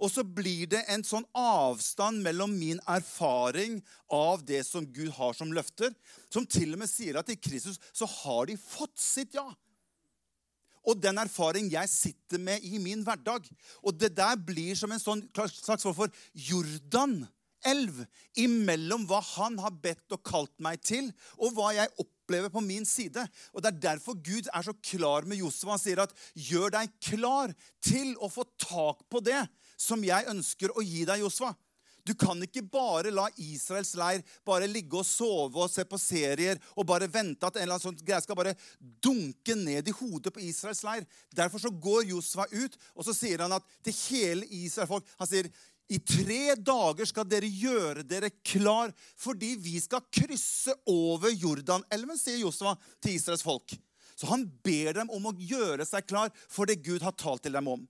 Og 0.00 0.08
så 0.08 0.24
blir 0.24 0.64
det 0.72 0.80
en 0.88 1.02
sånn 1.04 1.26
avstand 1.36 2.22
mellom 2.24 2.52
min 2.56 2.80
erfaring 2.88 3.78
av 4.08 4.44
det 4.48 4.62
som 4.64 4.86
Gud 4.88 5.12
har 5.18 5.34
som 5.36 5.52
løfter, 5.52 5.92
som 6.32 6.46
til 6.48 6.72
og 6.72 6.80
med 6.80 6.90
sier 6.90 7.20
at 7.20 7.28
i 7.28 7.36
Kristus 7.36 7.76
så 7.92 8.08
har 8.08 8.48
de 8.48 8.56
fått 8.60 8.96
sitt 9.00 9.36
ja. 9.36 9.48
Og 10.88 10.96
den 10.96 11.20
erfaring 11.20 11.68
jeg 11.68 11.92
sitter 11.92 12.40
med 12.40 12.64
i 12.64 12.80
min 12.80 13.04
hverdag. 13.04 13.44
Og 13.84 13.98
det 14.00 14.14
der 14.16 14.38
blir 14.40 14.72
som 14.78 14.92
en 14.94 15.02
sånn 15.02 15.26
slags 15.36 15.84
form 15.84 15.98
for 15.98 16.22
Jordan-elv 16.32 18.00
imellom 18.40 19.04
hva 19.10 19.20
han 19.34 19.60
har 19.60 19.76
bedt 19.84 20.16
og 20.16 20.24
kalt 20.24 20.54
meg 20.64 20.80
til, 20.80 21.12
og 21.36 21.52
hva 21.58 21.74
jeg 21.76 21.92
opplever 22.00 22.48
på 22.48 22.64
min 22.64 22.88
side. 22.88 23.26
Og 23.52 23.60
Det 23.60 23.74
er 23.74 23.84
derfor 23.92 24.16
Gud 24.16 24.48
er 24.48 24.64
så 24.64 24.72
klar 24.80 25.28
med 25.28 25.42
Josef. 25.44 25.68
Han 25.68 25.82
sier 25.82 26.00
at 26.00 26.16
'gjør 26.32 26.72
deg 26.78 26.96
klar 27.04 27.52
til 27.84 28.16
å 28.16 28.32
få 28.32 28.48
tak 28.56 29.04
på 29.12 29.20
det 29.20 29.44
som 29.80 30.04
jeg 30.04 30.28
ønsker 30.28 30.72
å 30.76 30.84
gi 30.84 31.06
deg', 31.08 31.24
Josva. 31.24 31.54
Du 32.06 32.14
kan 32.16 32.38
ikke 32.42 32.62
bare 32.64 33.12
la 33.12 33.26
Israels 33.40 33.92
leir 33.98 34.22
bare 34.46 34.68
ligge 34.70 34.96
og 35.00 35.06
sove 35.06 35.60
og 35.60 35.70
se 35.70 35.84
på 35.84 35.98
serier 36.00 36.60
og 36.74 36.86
bare 36.88 37.08
vente 37.12 37.44
at 37.46 37.58
en 37.58 37.66
eller 37.66 37.76
annen 37.76 37.84
sånn 37.90 37.98
greie 38.00 38.22
skal 38.24 38.38
bare 38.38 38.54
dunke 39.04 39.56
ned 39.58 39.88
i 39.88 39.96
hodet 39.98 40.32
på 40.32 40.42
Israels 40.44 40.82
leir. 40.86 41.04
Derfor 41.36 41.62
så 41.62 41.72
går 41.72 42.08
Josva 42.10 42.46
ut, 42.50 42.78
og 42.96 43.04
så 43.06 43.16
sier 43.16 43.44
han 43.44 43.52
at 43.56 43.68
til 43.84 43.96
hele 44.08 44.48
Israels 44.48 44.90
folk 44.90 45.12
Han 45.20 45.28
sier 45.28 45.50
i 45.90 45.98
tre 46.06 46.54
dager 46.54 47.08
skal 47.08 47.26
dere 47.26 47.48
gjøre 47.50 48.04
dere 48.06 48.30
klar, 48.46 48.92
fordi 49.18 49.56
vi 49.58 49.80
skal 49.82 50.04
krysse 50.06 50.76
over 50.86 51.34
Jordanelven, 51.34 52.18
sier 52.18 52.38
Josua 52.38 52.76
til 53.02 53.16
Israels 53.16 53.42
folk. 53.42 53.74
Så 54.14 54.28
han 54.30 54.44
ber 54.62 54.94
dem 55.00 55.10
om 55.10 55.26
å 55.26 55.34
gjøre 55.34 55.86
seg 55.88 56.06
klar 56.06 56.30
for 56.46 56.70
det 56.70 56.82
Gud 56.86 57.02
har 57.02 57.16
talt 57.18 57.42
til 57.42 57.56
dem 57.58 57.72
om. 57.72 57.82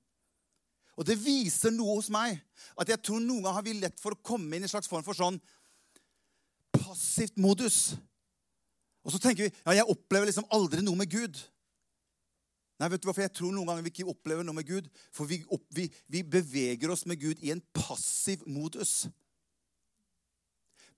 Og 1.01 1.07
Det 1.09 1.17
viser 1.17 1.73
noe 1.73 1.97
hos 1.97 2.11
meg. 2.13 2.37
At 2.77 2.91
jeg 2.93 3.01
tror 3.01 3.23
noen 3.23 3.41
ganger 3.41 3.57
har 3.57 3.65
vi 3.65 3.79
lett 3.79 4.01
for 4.03 4.13
å 4.13 4.21
komme 4.21 4.53
inn 4.53 4.67
i 4.67 4.69
en 4.69 4.73
slags 4.73 4.91
form 4.91 5.05
for 5.07 5.17
sånn 5.17 5.41
passivt 6.77 7.39
modus. 7.41 7.95
Og 9.01 9.15
så 9.15 9.21
tenker 9.23 9.47
vi 9.47 9.55
ja, 9.55 9.81
jeg 9.81 9.89
opplever 9.89 10.29
liksom 10.29 10.49
aldri 10.53 10.85
noe 10.85 11.01
med 11.01 11.09
Gud. 11.11 11.41
Nei, 12.81 12.89
vet 12.89 13.03
du 13.03 13.09
hvorfor 13.09 13.25
Jeg 13.25 13.35
tror 13.37 13.53
noen 13.53 13.69
ganger 13.69 13.85
vi 13.85 13.93
ikke 13.93 14.13
opplever 14.13 14.45
noe 14.45 14.57
med 14.57 14.69
Gud. 14.69 14.91
For 15.13 15.29
vi, 15.29 15.41
opp, 15.53 15.65
vi, 15.77 15.89
vi 16.09 16.23
beveger 16.25 16.93
oss 16.93 17.07
med 17.09 17.21
Gud 17.21 17.41
i 17.45 17.53
en 17.55 17.65
passiv 17.77 18.45
modus. 18.49 19.09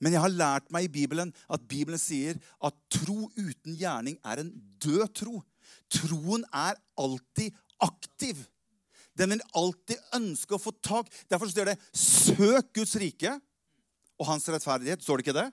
Men 0.02 0.16
jeg 0.16 0.22
har 0.24 0.34
lært 0.34 0.70
meg 0.74 0.88
i 0.88 0.92
Bibelen 0.98 1.30
at 1.46 1.66
Bibelen 1.70 2.00
sier 2.02 2.38
at 2.58 2.74
tro 2.90 3.28
uten 3.38 3.76
gjerning 3.78 4.18
er 4.26 4.42
en 4.42 4.50
død 4.82 5.04
tro. 5.14 5.42
Troen 5.94 6.42
er 6.50 6.78
alltid 6.98 7.54
aktiv. 7.82 8.40
Den 9.18 9.34
vil 9.34 9.44
alltid 9.58 10.00
ønske 10.16 10.56
å 10.56 10.60
få 10.62 10.72
tak. 10.84 11.10
Derfor 11.28 11.50
står 11.50 11.72
det 11.72 11.78
'søk 11.92 12.72
Guds 12.72 12.94
rike' 12.96 13.40
og 14.18 14.26
hans 14.26 14.48
rettferdighet. 14.48 15.02
Står 15.02 15.16
det 15.16 15.26
ikke 15.26 15.40
det? 15.40 15.52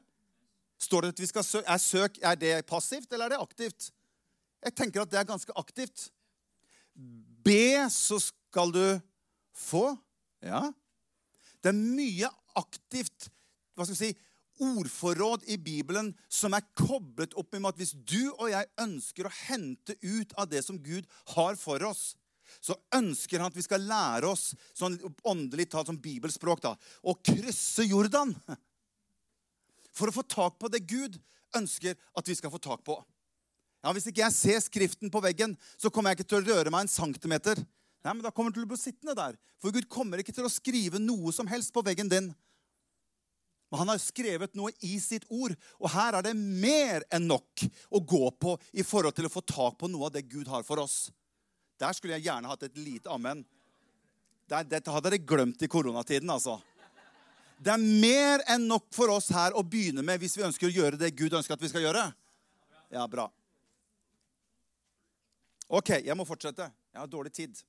Står 0.79 1.01
det 1.01 1.09
at 1.09 1.19
vi 1.19 1.27
skal 1.27 1.43
søke? 1.43 1.67
Er 1.67 1.77
søk 1.77 2.19
er 2.21 2.35
det 2.35 2.65
passivt, 2.65 3.11
eller 3.11 3.25
er 3.25 3.29
det 3.29 3.41
aktivt? 3.41 3.91
Jeg 4.63 4.75
tenker 4.75 5.01
at 5.01 5.11
det 5.11 5.19
er 5.19 5.27
ganske 5.27 5.51
aktivt. 5.55 6.09
Be, 6.95 7.89
så 7.89 8.19
skal 8.19 8.71
du 8.71 8.99
få. 9.55 9.97
Ja. 10.41 10.71
Det 11.63 11.69
er 11.69 11.79
mye 11.79 12.29
aktivt 12.55 13.29
hva 13.75 13.85
skal 13.87 13.95
vi 13.95 14.07
si, 14.09 14.15
ordforråd 14.59 15.45
i 15.47 15.55
Bibelen 15.55 16.11
som 16.27 16.51
er 16.55 16.65
koblet 16.75 17.31
opp 17.39 17.55
med 17.55 17.69
at 17.69 17.77
hvis 17.79 17.93
du 17.95 18.33
og 18.33 18.49
jeg 18.51 18.67
ønsker 18.83 19.29
å 19.29 19.35
hente 19.47 19.95
ut 20.03 20.33
av 20.35 20.49
det 20.51 20.65
som 20.65 20.79
Gud 20.83 21.07
har 21.31 21.55
for 21.55 21.83
oss, 21.87 22.11
så 22.61 22.75
ønsker 22.95 23.39
han 23.39 23.51
at 23.51 23.57
vi 23.57 23.65
skal 23.65 23.85
lære 23.85 24.29
oss 24.29 24.51
sånn 24.77 24.97
åndelig 25.27 25.69
talt 25.71 25.91
som 25.91 25.99
bibelspråk 26.01 26.63
da, 26.65 26.73
å 27.03 27.15
krysse 27.21 27.85
Jordan. 27.87 28.33
For 29.95 30.09
å 30.09 30.15
få 30.15 30.25
tak 30.27 30.59
på 30.61 30.69
det 30.71 30.85
Gud 30.87 31.17
ønsker 31.57 31.97
at 31.97 32.29
vi 32.29 32.37
skal 32.37 32.53
få 32.53 32.61
tak 32.61 32.83
på. 32.85 32.97
Ja, 33.83 33.93
Hvis 33.95 34.09
ikke 34.11 34.25
jeg 34.25 34.35
ser 34.35 34.59
Skriften 34.63 35.11
på 35.11 35.21
veggen, 35.23 35.55
så 35.79 35.91
kommer 35.91 36.11
jeg 36.11 36.19
ikke 36.19 36.29
til 36.33 36.41
å 36.41 36.47
røre 36.55 36.73
meg 36.73 36.85
en 36.85 36.91
centimeter. 36.91 37.59
Nei, 38.03 38.13
men 38.13 38.23
Da 38.23 38.31
kommer 38.31 38.51
du 38.51 38.59
til 38.59 38.67
å 38.67 38.71
bli 38.71 38.79
sittende 38.79 39.15
der. 39.15 39.37
For 39.59 39.75
Gud 39.75 39.89
kommer 39.91 40.19
ikke 40.19 40.35
til 40.35 40.47
å 40.47 40.51
skrive 40.51 41.01
noe 41.01 41.33
som 41.35 41.47
helst 41.47 41.73
på 41.75 41.83
veggen 41.83 42.11
din. 42.11 42.29
Men 43.69 43.83
han 43.83 43.91
har 43.91 44.01
skrevet 44.01 44.55
noe 44.57 44.73
i 44.81 44.95
sitt 45.01 45.27
ord, 45.29 45.53
og 45.77 45.91
her 45.93 46.17
er 46.17 46.25
det 46.25 46.33
mer 46.33 47.05
enn 47.13 47.27
nok 47.29 47.67
å 47.93 48.01
gå 48.01 48.23
på 48.41 48.55
i 48.73 48.85
forhold 48.85 49.15
til 49.17 49.27
å 49.29 49.33
få 49.33 49.43
tak 49.45 49.77
på 49.77 49.89
noe 49.91 50.07
av 50.09 50.15
det 50.15 50.25
Gud 50.31 50.49
har 50.49 50.65
for 50.65 50.81
oss. 50.81 51.11
Der 51.79 51.95
skulle 51.95 52.17
jeg 52.17 52.27
gjerne 52.27 52.49
hatt 52.51 52.65
et 52.67 52.77
lite 52.77 53.11
amen. 53.11 53.45
dette 54.49 54.91
hadde 54.91 55.09
dere 55.09 55.21
glemt 55.21 55.61
i 55.61 55.67
koronatiden, 55.67 56.29
altså. 56.29 56.59
Det 57.59 57.71
er 57.73 57.79
mer 57.79 58.43
enn 58.47 58.67
nok 58.67 58.87
for 58.95 59.11
oss 59.11 59.29
her 59.35 59.55
å 59.55 59.63
begynne 59.67 60.03
med 60.05 60.21
hvis 60.21 60.37
vi 60.39 60.45
ønsker 60.47 60.69
å 60.69 60.71
gjøre 60.71 60.99
det 60.99 61.11
Gud 61.11 61.33
ønsker 61.35 61.57
at 61.57 61.63
vi 61.63 61.71
skal 61.71 61.83
gjøre. 61.83 62.05
Ja, 62.89 63.03
bra. 63.07 63.27
Ok, 65.69 65.91
jeg 66.01 66.15
må 66.17 66.25
fortsette. 66.25 66.69
Jeg 66.93 67.01
har 67.01 67.11
dårlig 67.11 67.33
tid. 67.35 67.59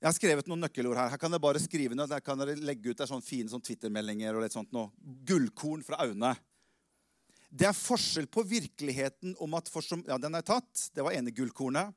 Jeg 0.00 0.08
har 0.08 0.16
skrevet 0.16 0.48
noen 0.50 0.64
nøkkelord 0.64 0.98
her. 0.98 1.12
Her 1.12 1.20
kan 1.20 1.32
dere 1.32 1.44
bare 1.44 1.60
skrive 1.62 1.96
ned. 1.96 2.10
Der 2.10 2.24
kan 2.24 2.40
dere 2.40 2.56
legge 2.60 2.90
ut 2.90 2.98
der 2.98 3.08
sånne 3.08 3.24
fine 3.24 3.48
sånn 3.52 3.62
Twitter-meldinger 3.64 4.36
og 4.36 4.42
litt 4.44 4.56
sånt 4.56 4.74
noe. 4.74 4.90
Gullkorn 5.28 5.84
fra 5.86 6.00
Aune. 6.04 6.34
Det 7.54 7.68
er 7.68 7.76
forskjell 7.76 8.26
på 8.26 8.42
virkeligheten 8.50 9.36
om 9.42 9.54
at 9.54 9.68
for 9.70 9.84
som, 9.86 10.02
Ja, 10.08 10.18
den 10.18 10.34
er 10.34 10.42
tatt. 10.42 10.88
Det 10.94 11.04
var 11.06 11.14
ene 11.14 11.30
gullkornet. 11.30 11.94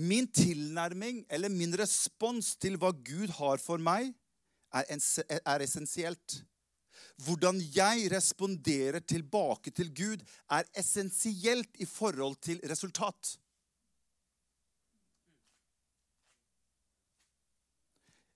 Min 0.00 0.28
tilnærming 0.30 1.24
eller 1.28 1.52
min 1.52 1.74
respons 1.76 2.54
til 2.56 2.78
hva 2.80 2.92
Gud 2.94 3.34
har 3.36 3.60
for 3.60 3.82
meg, 3.82 4.14
er, 4.72 4.86
er 4.86 5.66
essensielt. 5.66 6.44
hvordan 7.20 7.58
jeg 7.74 8.08
responderer 8.12 9.00
tilbake 9.00 9.70
til 9.70 9.90
Gud, 9.92 10.22
er 10.50 10.64
essensielt 10.72 11.76
i 11.76 11.84
forhold 11.84 12.36
til 12.40 12.60
resultat. 12.64 13.36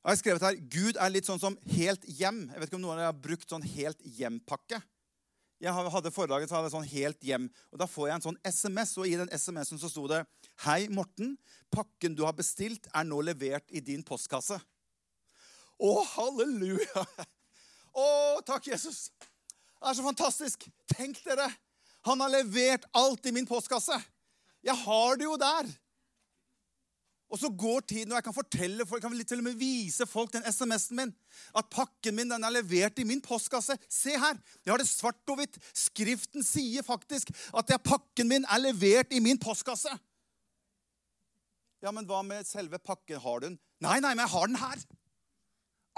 Jeg 0.05 0.11
har 0.11 0.19
skrevet 0.21 0.43
her 0.45 0.57
Gud 0.69 0.99
er 1.01 1.13
litt 1.15 1.25
sånn 1.25 1.41
som 1.41 1.55
helt 1.73 2.03
hjem. 2.05 2.43
Jeg 2.53 2.61
vet 2.61 2.69
ikke 2.69 2.77
om 2.77 2.83
noen 2.85 2.99
av 2.99 3.01
dere 3.01 3.09
har 3.09 3.23
brukt 3.25 3.49
sånn 3.49 3.63
helt 3.65 4.03
hjem-pakke. 4.05 4.83
Jeg 5.65 5.73
hadde 5.73 6.11
foredraget 6.13 6.51
så 6.51 6.59
hadde 6.59 6.69
jeg 6.69 6.75
sånn 6.75 6.91
helt 6.91 7.23
hjem, 7.25 7.47
og 7.73 7.79
Da 7.81 7.87
får 7.89 8.09
jeg 8.11 8.19
en 8.19 8.25
sånn 8.27 8.41
SMS, 8.45 8.93
og 9.01 9.09
i 9.09 9.15
den 9.17 9.31
SMS-en 9.33 9.81
så 9.81 9.89
sto 9.89 10.05
det 10.11 10.19
Hei, 10.67 10.91
Morten. 10.93 11.39
Pakken 11.73 12.19
du 12.19 12.21
har 12.27 12.37
bestilt, 12.37 12.85
er 12.93 13.07
nå 13.09 13.23
levert 13.25 13.65
i 13.73 13.81
din 13.81 14.05
postkasse. 14.05 14.59
Å, 15.81 15.93
halleluja! 16.19 17.07
Å, 18.05 18.07
takk, 18.45 18.69
Jesus. 18.75 19.09
Det 19.17 19.89
er 19.89 19.97
så 19.97 20.05
fantastisk. 20.05 20.69
Tenk 20.93 21.23
dere. 21.25 21.49
Han 22.05 22.21
har 22.21 22.35
levert 22.35 22.85
alt 22.93 23.25
i 23.25 23.33
min 23.33 23.49
postkasse. 23.49 23.97
Jeg 24.65 24.77
har 24.85 25.17
det 25.17 25.31
jo 25.31 25.39
der. 25.41 25.73
Og 27.35 27.41
så 27.41 27.49
går 27.51 27.83
tiden, 27.91 28.13
og 28.13 28.21
jeg 28.21 28.25
kan 28.29 28.37
fortelle 28.37 28.85
folk, 28.87 29.03
jeg 29.03 29.11
kan 29.11 29.27
til 29.27 29.41
og 29.43 29.47
med 29.49 29.57
vise 29.59 30.07
folk 30.07 30.31
den 30.37 30.45
SMS-en 30.47 31.01
min. 31.01 31.13
At 31.59 31.67
pakken 31.67 32.15
min 32.15 32.31
den 32.31 32.47
er 32.47 32.55
levert 32.55 33.01
i 33.03 33.07
min 33.09 33.23
postkasse. 33.25 33.75
Se 33.91 34.15
her! 34.15 34.39
Jeg 34.63 34.71
har 34.71 34.79
det 34.79 34.87
svart 34.87 35.33
og 35.35 35.41
hvitt. 35.41 35.59
Skriften 35.75 36.47
sier 36.47 36.87
faktisk 36.87 37.35
at 37.51 37.73
det 37.73 37.81
pakken 37.83 38.31
min 38.31 38.47
er 38.47 38.63
levert 38.63 39.11
i 39.11 39.23
min 39.25 39.41
postkasse. 39.43 39.91
Ja, 41.83 41.91
men 41.91 42.07
hva 42.07 42.23
med 42.23 42.47
selve 42.47 42.79
pakken? 42.79 43.19
Har 43.19 43.43
du 43.43 43.49
den? 43.49 43.59
Nei, 43.83 43.99
nei, 43.99 44.15
men 44.15 44.23
jeg 44.23 44.35
har 44.37 44.49
den 44.53 44.63
her. 44.63 44.87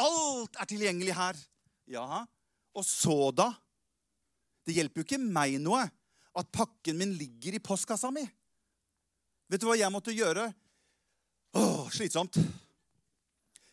Alt 0.08 0.56
er 0.56 0.72
tilgjengelig 0.72 1.20
her. 1.20 1.46
Ja, 1.92 2.24
og 2.72 2.84
så 2.88 3.28
da? 3.36 3.52
Det 4.66 4.74
hjelper 4.74 5.04
jo 5.04 5.10
ikke 5.10 5.20
meg 5.20 5.60
noe 5.60 5.84
at 6.36 6.48
pakken 6.52 6.96
min 6.96 7.12
ligger 7.20 7.60
i 7.60 7.62
postkassa 7.62 8.08
mi. 8.08 8.24
Vet 9.52 9.60
du 9.60 9.68
hva 9.68 9.76
jeg 9.76 9.92
måtte 9.92 10.16
gjøre? 10.16 10.48
Åh, 11.56 11.88
slitsomt. 11.88 12.36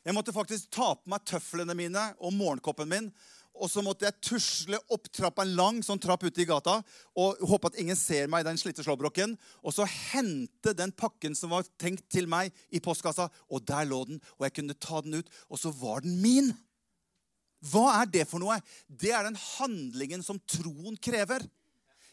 Jeg 0.04 0.16
måtte 0.16 0.34
faktisk 0.36 0.70
ta 0.72 0.94
på 0.96 1.10
meg 1.12 1.24
tøflene 1.28 1.76
mine 1.76 2.04
og 2.24 2.32
morgenkoppen 2.36 2.88
min. 2.88 3.10
Og 3.54 3.70
så 3.70 3.84
måtte 3.86 4.08
jeg 4.08 4.22
tusle 4.24 4.80
opp 4.92 5.10
trappa, 5.14 5.44
en 5.44 5.54
lang 5.58 5.82
sånn 5.86 6.00
trapp 6.02 6.24
ute 6.26 6.42
i 6.42 6.48
gata 6.50 6.80
og 7.20 7.42
håpe 7.46 7.70
at 7.70 7.78
ingen 7.82 7.98
ser 8.00 8.30
meg 8.32 8.42
i 8.42 8.48
den 8.48 8.58
slitte 8.58 8.86
slåbroken. 8.86 9.36
Og 9.62 9.76
så 9.76 9.86
hente 9.86 10.74
den 10.78 10.94
pakken 10.96 11.36
som 11.38 11.54
var 11.54 11.68
tenkt 11.82 12.08
til 12.14 12.30
meg, 12.32 12.54
i 12.72 12.82
postkassa. 12.84 13.28
Og 13.52 13.66
der 13.68 13.86
lå 13.90 14.00
den, 14.10 14.22
og 14.40 14.48
jeg 14.48 14.56
kunne 14.58 14.78
ta 14.80 15.04
den 15.06 15.20
ut, 15.20 15.34
og 15.52 15.62
så 15.62 15.74
var 15.76 16.06
den 16.06 16.18
min. 16.24 16.54
Hva 17.68 17.90
er 18.00 18.10
det 18.16 18.26
for 18.32 18.44
noe? 18.44 18.58
Det 18.88 19.12
er 19.14 19.28
den 19.28 19.40
handlingen 19.58 20.24
som 20.26 20.42
troen 20.50 20.96
krever. 21.04 21.46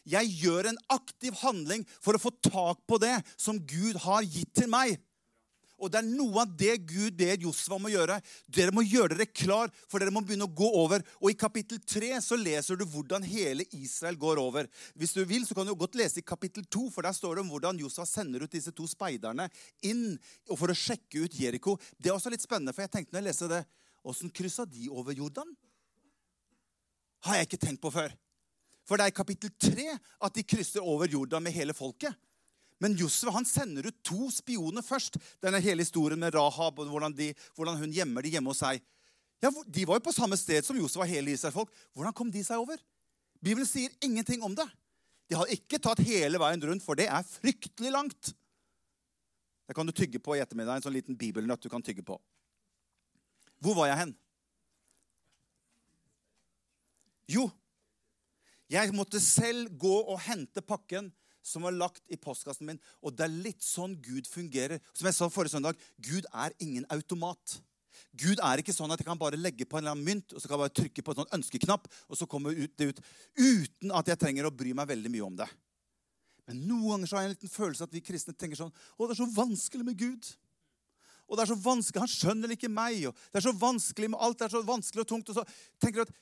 Jeg 0.07 0.29
gjør 0.41 0.69
en 0.69 0.81
aktiv 0.93 1.35
handling 1.41 1.87
for 2.01 2.17
å 2.17 2.21
få 2.21 2.33
tak 2.43 2.83
på 2.89 2.99
det 3.01 3.15
som 3.37 3.59
Gud 3.59 3.99
har 4.05 4.27
gitt 4.27 4.53
til 4.57 4.69
meg. 4.71 4.99
Og 5.81 5.89
det 5.89 6.01
er 6.01 6.07
noe 6.07 6.43
av 6.43 6.51
det 6.57 6.75
Gud 6.85 7.15
ber 7.17 7.41
Josva 7.41 7.77
om 7.79 7.87
å 7.89 7.91
gjøre. 7.91 8.19
Dere 8.45 8.73
må 8.75 8.83
gjøre 8.85 9.15
dere 9.15 9.27
klar, 9.27 9.71
for 9.89 10.01
dere 10.01 10.13
må 10.13 10.21
begynne 10.21 10.45
å 10.45 10.53
gå 10.61 10.69
over. 10.77 11.03
Og 11.19 11.33
i 11.33 11.37
kapittel 11.39 11.81
3 11.81 12.13
så 12.21 12.37
leser 12.37 12.77
du 12.77 12.85
hvordan 12.85 13.25
hele 13.25 13.65
Israel 13.73 14.19
går 14.21 14.41
over. 14.41 14.69
Hvis 14.93 15.15
du 15.17 15.23
vil, 15.25 15.47
så 15.47 15.57
kan 15.57 15.67
du 15.67 15.73
godt 15.75 15.97
lese 15.99 16.21
i 16.21 16.27
kapittel 16.27 16.67
2, 16.69 16.87
for 16.93 17.07
der 17.07 17.17
står 17.17 17.37
det 17.37 17.45
om 17.45 17.51
hvordan 17.53 17.81
Josva 17.81 18.05
sender 18.09 18.45
ut 18.45 18.53
disse 18.53 18.73
to 18.77 18.85
speiderne 18.89 19.49
inn 19.89 20.13
for 20.53 20.69
å 20.69 20.77
sjekke 20.77 21.25
ut 21.25 21.37
Jeriko. 21.41 21.77
Det 21.97 22.11
er 22.11 22.17
også 22.17 22.33
litt 22.33 22.45
spennende, 22.45 22.75
for 22.77 22.85
jeg 22.85 22.93
tenkte 22.93 23.17
når 23.17 23.23
jeg 23.23 23.31
leste 23.31 23.51
det 23.51 23.63
Åssen 24.01 24.31
kryssa 24.33 24.65
de 24.65 24.87
over 24.89 25.13
Jordan? 25.13 25.49
Har 27.27 27.37
jeg 27.37 27.51
ikke 27.51 27.59
tenkt 27.61 27.81
på 27.83 27.91
før. 27.93 28.13
For 28.87 28.97
det 28.97 29.05
er 29.05 29.13
i 29.13 29.15
kapittel 29.15 29.51
3 29.61 29.91
at 29.93 30.35
de 30.37 30.43
krysser 30.43 30.81
over 30.81 31.09
Jordan 31.09 31.43
med 31.45 31.53
hele 31.53 31.75
folket. 31.77 32.15
Men 32.81 32.97
Josef 32.97 33.29
han 33.35 33.45
sender 33.45 33.85
ut 33.87 33.99
to 34.05 34.27
spioner 34.33 34.81
først. 34.81 35.19
Denne 35.43 35.61
hele 35.61 35.85
historien 35.85 36.19
med 36.19 36.33
Rahab 36.33 36.79
og 36.81 36.89
hvordan, 36.89 37.13
de, 37.13 37.29
hvordan 37.55 37.77
hun 37.77 37.93
gjemmer 37.93 38.25
de 38.25 38.33
hjemme 38.33 38.49
hos 38.49 38.63
seg. 38.63 38.81
Ja, 39.41 39.49
De 39.49 39.85
var 39.89 39.99
jo 39.99 40.05
på 40.05 40.15
samme 40.15 40.37
sted 40.37 40.65
som 40.65 40.77
Josef 40.77 41.03
og 41.03 41.09
hele 41.09 41.33
Israels 41.33 41.55
folk. 41.55 41.73
Hvordan 41.93 42.15
kom 42.17 42.33
de 42.33 42.43
seg 42.45 42.61
over? 42.61 42.81
Bibelen 43.41 43.69
sier 43.69 43.93
ingenting 44.05 44.41
om 44.45 44.57
det. 44.57 44.67
De 45.29 45.37
har 45.37 45.53
ikke 45.53 45.79
tatt 45.81 46.01
hele 46.03 46.41
veien 46.41 46.61
rundt, 46.67 46.83
for 46.83 46.97
det 46.97 47.07
er 47.09 47.25
fryktelig 47.25 47.93
langt. 47.93 48.33
Det 49.69 49.77
kan 49.77 49.87
du 49.87 49.93
tygge 49.95 50.19
på 50.19 50.35
i 50.35 50.41
ettermiddag. 50.43 50.81
En 50.81 50.85
sånn 50.85 50.97
liten 50.97 51.17
bibelnøtt 51.17 51.63
du 51.63 51.69
kan 51.71 51.85
tygge 51.85 52.03
på. 52.05 52.17
Hvor 53.61 53.77
var 53.77 53.91
jeg 53.91 54.01
hen? 54.01 54.13
Jo, 57.31 57.45
jeg 58.71 58.91
måtte 58.95 59.19
selv 59.23 59.71
gå 59.79 59.93
og 60.01 60.19
hente 60.25 60.63
pakken 60.63 61.11
som 61.41 61.65
var 61.65 61.75
lagt 61.75 62.03
i 62.11 62.19
postkassen 62.19 62.69
min. 62.69 62.79
Og 63.01 63.15
det 63.17 63.25
er 63.25 63.41
litt 63.47 63.65
sånn 63.65 63.97
Gud 64.03 64.29
fungerer. 64.29 64.81
Som 64.93 65.09
jeg 65.09 65.17
sa 65.17 65.29
forrige 65.31 65.55
søndag, 65.55 65.79
Gud 66.01 66.27
er 66.31 66.55
ingen 66.61 66.87
automat. 66.93 67.57
Gud 68.17 68.41
er 68.43 68.61
ikke 68.61 68.75
sånn 68.75 68.91
at 68.91 69.01
jeg 69.01 69.07
kan 69.07 69.19
bare 69.19 69.39
legge 69.39 69.65
på 69.67 69.77
en 69.77 69.85
eller 69.85 69.95
annen 69.95 70.07
mynt 70.07 70.33
og 70.33 70.41
så 70.41 70.47
kan 70.47 70.57
jeg 70.57 70.63
bare 70.65 70.77
trykke 70.79 71.03
på 71.05 71.13
en 71.13 71.19
sånn 71.21 71.35
ønskeknapp, 71.37 71.85
og 72.11 72.19
så 72.19 72.27
kommer 72.27 72.55
det 72.55 72.67
ut 72.67 73.03
uten 73.39 73.93
at 73.95 74.11
jeg 74.11 74.19
trenger 74.19 74.47
å 74.47 74.53
bry 74.55 74.73
meg 74.75 74.89
veldig 74.89 75.11
mye 75.13 75.27
om 75.27 75.37
det. 75.39 75.47
Men 76.49 76.63
noen 76.67 76.95
ganger 76.95 77.07
så 77.07 77.17
har 77.17 77.23
jeg 77.23 77.31
en 77.31 77.35
liten 77.35 77.53
følelse 77.53 77.85
at 77.87 77.93
vi 77.95 78.03
kristne 78.03 78.35
tenker 78.35 78.59
sånn 78.59 78.71
Å, 78.73 79.05
det 79.05 79.13
er 79.13 79.21
så 79.21 79.29
vanskelig 79.35 79.85
med 79.87 79.99
Gud. 79.99 80.31
Og 81.29 81.37
det 81.37 81.45
er 81.45 81.51
så 81.53 81.59
vanskelig, 81.63 82.01
Han 82.03 82.11
skjønner 82.11 82.55
ikke 82.57 82.71
meg. 82.71 83.05
og 83.07 83.15
det 83.31 83.39
er 83.39 83.45
så 83.45 83.55
vanskelig 83.55 84.09
med 84.11 84.19
alt, 84.19 84.39
det 84.39 84.49
er 84.49 84.55
så 84.57 84.63
vanskelig 84.67 85.05
og 85.05 85.11
tungt. 85.13 85.31
Og 85.31 85.37
så 85.37 85.45
tenker 85.79 86.01
du 86.01 86.09
at 86.09 86.17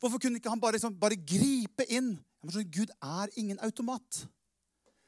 Hvorfor 0.00 0.20
kunne 0.20 0.36
ikke 0.36 0.52
han 0.52 0.60
bare, 0.60 0.76
liksom, 0.76 0.96
bare 1.00 1.16
gripe 1.16 1.86
inn? 1.88 2.18
Sånn, 2.44 2.68
Gud 2.68 2.90
er 3.00 3.30
ingen 3.40 3.60
automat. 3.64 4.26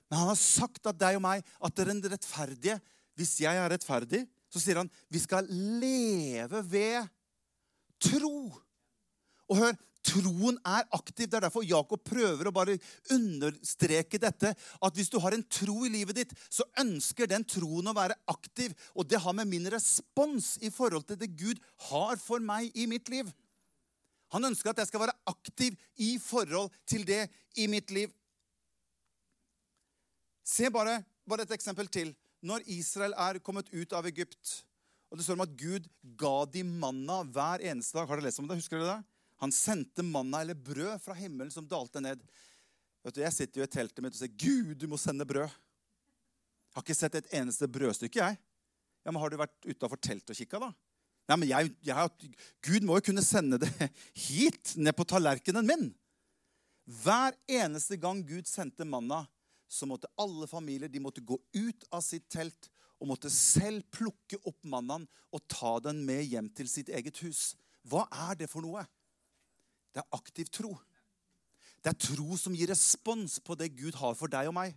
Men 0.09 0.23
han 0.23 0.31
har 0.33 0.41
sagt 0.41 0.89
at 0.89 0.99
deg 1.01 1.19
og 1.19 1.25
meg 1.25 1.45
at 1.45 1.77
det 1.77 1.85
er 1.85 2.15
rettferdige. 2.15 2.79
Hvis 3.19 3.35
jeg 3.43 3.59
er 3.59 3.73
rettferdig, 3.73 4.23
så 4.49 4.63
sier 4.63 4.81
han 4.81 4.91
vi 5.13 5.21
skal 5.21 5.49
leve 5.51 6.63
ved 6.71 7.09
tro. 8.01 8.49
Og 9.49 9.59
hør, 9.59 9.77
troen 10.09 10.59
er 10.67 10.87
aktiv. 10.95 11.27
Det 11.27 11.37
er 11.39 11.47
derfor 11.49 11.67
Jakob 11.67 12.03
prøver 12.07 12.49
å 12.49 12.55
bare 12.55 12.79
understreke 13.15 14.21
dette. 14.23 14.53
At 14.55 14.97
hvis 14.97 15.11
du 15.13 15.19
har 15.23 15.35
en 15.37 15.45
tro 15.45 15.83
i 15.85 15.93
livet 15.93 16.21
ditt, 16.21 16.35
så 16.49 16.67
ønsker 16.81 17.29
den 17.31 17.45
troen 17.49 17.91
å 17.91 17.97
være 17.97 18.17
aktiv. 18.31 18.77
Og 18.95 19.09
det 19.09 19.21
har 19.25 19.37
med 19.37 19.51
min 19.51 19.69
respons 19.73 20.57
i 20.65 20.73
forhold 20.75 21.09
til 21.09 21.21
det 21.21 21.35
Gud 21.37 21.61
har 21.91 22.17
for 22.23 22.45
meg 22.45 22.73
i 22.79 22.89
mitt 22.91 23.11
liv. 23.13 23.29
Han 24.35 24.45
ønsker 24.45 24.71
at 24.71 24.83
jeg 24.83 24.91
skal 24.91 25.07
være 25.07 25.17
aktiv 25.31 25.77
i 26.05 26.17
forhold 26.21 26.73
til 26.89 27.07
det 27.09 27.27
i 27.57 27.69
mitt 27.71 27.93
liv. 27.95 28.13
Se 30.49 30.71
bare, 30.73 31.03
bare 31.29 31.45
et 31.45 31.53
eksempel 31.59 31.91
til. 31.93 32.15
Når 32.41 32.65
Israel 32.73 33.15
er 33.19 33.41
kommet 33.45 33.69
ut 33.75 33.93
av 33.97 34.07
Egypt, 34.09 34.63
og 35.09 35.19
det 35.19 35.25
står 35.25 35.39
om 35.39 35.45
at 35.45 35.57
Gud 35.59 35.87
ga 36.21 36.35
de 36.53 36.63
manna 36.67 37.23
hver 37.25 37.65
eneste 37.69 37.97
dag. 37.97 38.09
Har 38.09 38.21
dere 38.21 38.29
lest 38.29 38.41
om 38.41 38.49
det? 38.49 38.59
Husker 38.61 38.81
dere 38.81 38.99
det? 38.99 39.19
Han 39.43 39.55
sendte 39.55 40.05
manna 40.05 40.43
eller 40.43 40.59
brød 40.59 40.99
fra 41.01 41.15
himmelen 41.17 41.53
som 41.55 41.69
dalte 41.69 42.03
ned. 42.05 42.23
Vet 43.07 43.17
du, 43.17 43.23
Jeg 43.23 43.33
sitter 43.37 43.61
jo 43.61 43.69
i 43.69 43.73
teltet 43.73 44.03
mitt 44.03 44.17
og 44.17 44.21
sier, 44.21 44.35
'Gud, 44.35 44.75
du 44.77 44.89
må 44.91 44.99
sende 44.99 45.27
brød'. 45.29 45.49
Jeg 45.49 46.77
har 46.77 46.85
ikke 46.85 46.95
sett 46.95 47.15
et 47.15 47.33
eneste 47.33 47.69
brødstykke, 47.69 48.19
jeg. 48.19 48.39
Ja, 49.05 49.11
men 49.11 49.21
Har 49.21 49.31
du 49.31 49.39
vært 49.41 49.65
utafor 49.65 49.97
teltet 49.97 50.35
og 50.35 50.37
kikka, 50.37 50.61
da? 50.61 50.73
Nei, 51.29 51.37
men 51.37 51.49
jeg, 51.49 51.73
jeg, 51.85 52.35
Gud 52.65 52.85
må 52.85 52.99
jo 52.99 53.07
kunne 53.09 53.25
sende 53.25 53.59
det 53.61 53.71
hit, 54.29 54.77
ned 54.77 54.97
på 54.97 55.05
tallerkenen 55.05 55.67
min. 55.67 55.89
Hver 56.85 57.37
eneste 57.49 57.97
gang 58.01 58.23
Gud 58.25 58.49
sendte 58.49 58.85
manna, 58.85 59.27
så 59.69 59.87
måtte 59.87 60.11
alle 60.21 60.49
familier 60.49 60.91
de 60.91 61.03
måtte 61.03 61.25
gå 61.25 61.37
ut 61.55 61.87
av 61.93 62.03
sitt 62.05 62.29
telt 62.33 62.71
og 62.99 63.13
måtte 63.13 63.31
selv 63.31 63.85
plukke 63.95 64.41
opp 64.49 64.59
mannen 64.67 65.07
og 65.35 65.45
ta 65.51 65.77
den 65.85 66.01
med 66.07 66.25
hjem 66.27 66.49
til 66.57 66.71
sitt 66.71 66.89
eget 66.91 67.21
hus. 67.23 67.53
Hva 67.87 68.07
er 68.29 68.39
det 68.41 68.49
for 68.51 68.65
noe? 68.65 68.83
Det 69.95 70.03
er 70.03 70.19
aktiv 70.19 70.51
tro. 70.53 70.73
Det 71.83 71.93
er 71.93 72.01
tro 72.01 72.37
som 72.41 72.57
gir 72.57 72.71
respons 72.73 73.39
på 73.45 73.55
det 73.59 73.71
Gud 73.79 73.97
har 74.01 74.17
for 74.19 74.31
deg 74.31 74.51
og 74.51 74.57
meg. 74.57 74.75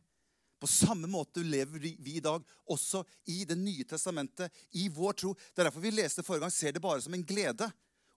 På 0.61 0.69
samme 0.69 1.09
måte 1.09 1.41
lever 1.41 1.81
vi 1.81 2.17
i 2.19 2.21
dag, 2.21 2.43
også 2.69 3.01
i 3.33 3.41
Det 3.49 3.57
nye 3.57 3.83
testamentet, 3.89 4.51
i 4.77 4.87
vår 4.93 5.15
tro. 5.17 5.33
Det 5.33 5.63
er 5.63 5.71
derfor 5.71 5.81
vi 5.81 5.93
leste 5.95 6.21
forrige 6.21 6.45
gang, 6.45 6.53
ser 6.53 6.75
det 6.75 6.83
bare 6.83 7.01
som 7.01 7.15
en 7.17 7.25
glede 7.25 7.65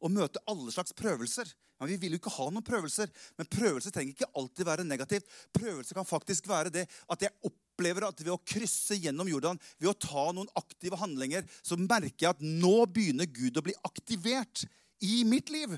å 0.05 0.11
møte 0.13 0.43
alle 0.51 0.73
slags 0.75 0.93
prøvelser. 0.93 1.49
Ja, 1.85 1.91
vi 1.93 1.99
vil 2.01 2.17
jo 2.17 2.21
ikke 2.23 2.33
ha 2.39 2.49
noen 2.49 2.65
prøvelser, 2.65 3.11
men 3.37 3.49
prøvelser 3.53 3.93
trenger 3.93 4.17
ikke 4.17 4.31
alltid 4.41 4.69
være 4.69 4.87
negativt. 4.89 5.29
Prøvelser 5.53 5.99
kan 5.99 6.09
faktisk 6.09 6.49
være 6.49 6.73
det 6.73 6.87
at 7.13 7.25
jeg 7.27 7.37
opplever 7.45 8.09
at 8.09 8.23
ved 8.23 8.33
å 8.33 8.41
krysse 8.41 8.97
gjennom 8.97 9.29
Jordan, 9.29 9.61
ved 9.77 9.93
å 9.93 9.99
ta 10.01 10.31
noen 10.33 10.49
aktive 10.57 10.99
handlinger, 11.01 11.45
så 11.61 11.77
merker 11.77 12.27
jeg 12.27 12.33
at 12.33 12.45
nå 12.45 12.87
begynner 12.89 13.29
Gud 13.29 13.61
å 13.61 13.65
bli 13.67 13.77
aktivert 13.85 14.65
i 15.05 15.21
mitt 15.29 15.53
liv. 15.53 15.77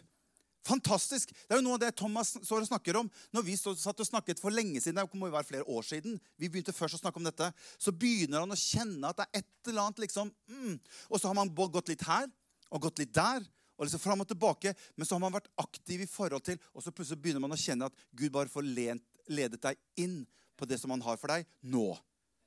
Fantastisk. 0.67 1.31
Det 1.31 1.55
er 1.55 1.61
jo 1.61 1.65
noe 1.67 1.77
av 1.77 1.83
det 1.85 1.93
Thomas 1.99 2.33
står 2.37 2.65
og 2.65 2.71
snakker 2.71 2.99
om. 2.99 3.11
Når 3.35 3.45
vi 3.47 3.57
satt 3.59 4.03
og 4.03 4.09
snakket 4.09 4.41
for 4.43 4.55
lenge 4.55 4.81
siden, 4.83 4.99
det 4.99 5.19
må 5.19 5.29
jo 5.29 5.37
være 5.37 5.51
flere 5.51 5.69
år 5.71 5.85
siden, 5.87 6.17
vi 6.39 6.51
begynte 6.51 6.75
først 6.75 6.99
å 6.99 7.03
snakke 7.05 7.21
om 7.21 7.27
dette, 7.27 7.51
så 7.79 7.95
begynner 7.95 8.43
han 8.43 8.55
å 8.55 8.59
kjenne 8.59 9.11
at 9.11 9.21
det 9.21 9.29
er 9.29 9.43
et 9.45 9.71
eller 9.71 9.87
annet 9.87 10.03
liksom 10.07 10.33
mm. 10.51 10.79
Og 11.11 11.21
så 11.21 11.31
har 11.31 11.39
man 11.39 11.53
gått 11.55 11.93
litt 11.93 12.03
her 12.07 12.27
og 12.71 12.83
gått 12.89 13.03
litt 13.03 13.15
der 13.15 13.47
og 13.77 13.87
liksom 13.87 14.03
fram 14.03 14.25
og 14.25 14.29
tilbake, 14.31 14.73
men 14.97 15.07
så 15.07 15.17
har 15.17 15.23
man 15.23 15.35
vært 15.37 15.51
aktiv 15.61 16.05
i 16.05 16.11
forhold 16.11 16.45
til, 16.47 16.59
og 16.73 16.85
så 16.85 16.93
plutselig 16.95 17.21
begynner 17.23 17.45
man 17.45 17.55
å 17.55 17.61
kjenne 17.61 17.89
at 17.89 18.05
Gud 18.17 18.33
bare 18.35 18.53
får 18.53 18.67
ledet 18.67 19.61
deg 19.63 19.81
inn 20.01 20.23
på 20.57 20.69
det 20.69 20.81
som 20.81 20.93
han 20.95 21.05
har 21.05 21.19
for 21.21 21.33
deg 21.33 21.47
nå. 21.69 21.91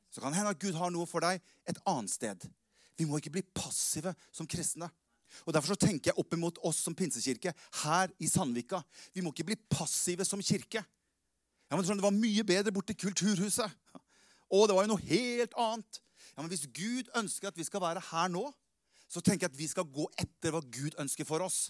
Så 0.10 0.22
kan 0.22 0.34
det 0.34 0.40
hende 0.40 0.56
at 0.56 0.62
Gud 0.62 0.78
har 0.78 0.90
noe 0.94 1.06
for 1.10 1.22
deg 1.22 1.42
et 1.70 1.82
annet 1.88 2.12
sted. 2.12 2.48
Vi 2.98 3.06
må 3.08 3.20
ikke 3.20 3.36
bli 3.38 3.46
passive 3.56 4.16
som 4.34 4.50
kristne. 4.50 4.90
Og 5.46 5.54
Derfor 5.54 5.76
så 5.76 5.86
tenker 5.86 6.10
jeg 6.10 6.18
opp 6.20 6.34
imot 6.34 6.58
oss 6.66 6.82
som 6.82 6.96
pinsekirke 6.98 7.54
her 7.84 8.12
i 8.18 8.28
Sandvika. 8.28 8.82
Vi 9.14 9.22
må 9.22 9.30
ikke 9.30 9.52
bli 9.52 9.60
passive 9.70 10.26
som 10.26 10.42
kirke. 10.42 10.82
Ja, 11.70 11.78
men 11.78 11.86
Det 11.86 12.02
var 12.02 12.16
mye 12.16 12.44
bedre 12.44 12.74
borti 12.74 12.98
Kulturhuset. 12.98 13.70
Og 14.50 14.66
det 14.68 14.76
var 14.76 14.88
jo 14.88 14.96
noe 14.96 15.06
helt 15.06 15.54
annet. 15.54 16.02
Ja, 16.34 16.42
men 16.42 16.50
Hvis 16.50 16.66
Gud 16.66 17.12
ønsker 17.16 17.48
at 17.48 17.58
vi 17.58 17.64
skal 17.64 17.82
være 17.82 18.02
her 18.10 18.28
nå, 18.34 18.50
så 19.10 19.22
tenker 19.22 19.48
jeg 19.48 19.54
at 19.54 19.60
vi 19.60 19.68
skal 19.72 19.90
gå 19.90 20.06
etter 20.22 20.54
hva 20.54 20.62
Gud 20.62 20.98
ønsker 21.02 21.28
for 21.28 21.44
oss. 21.46 21.70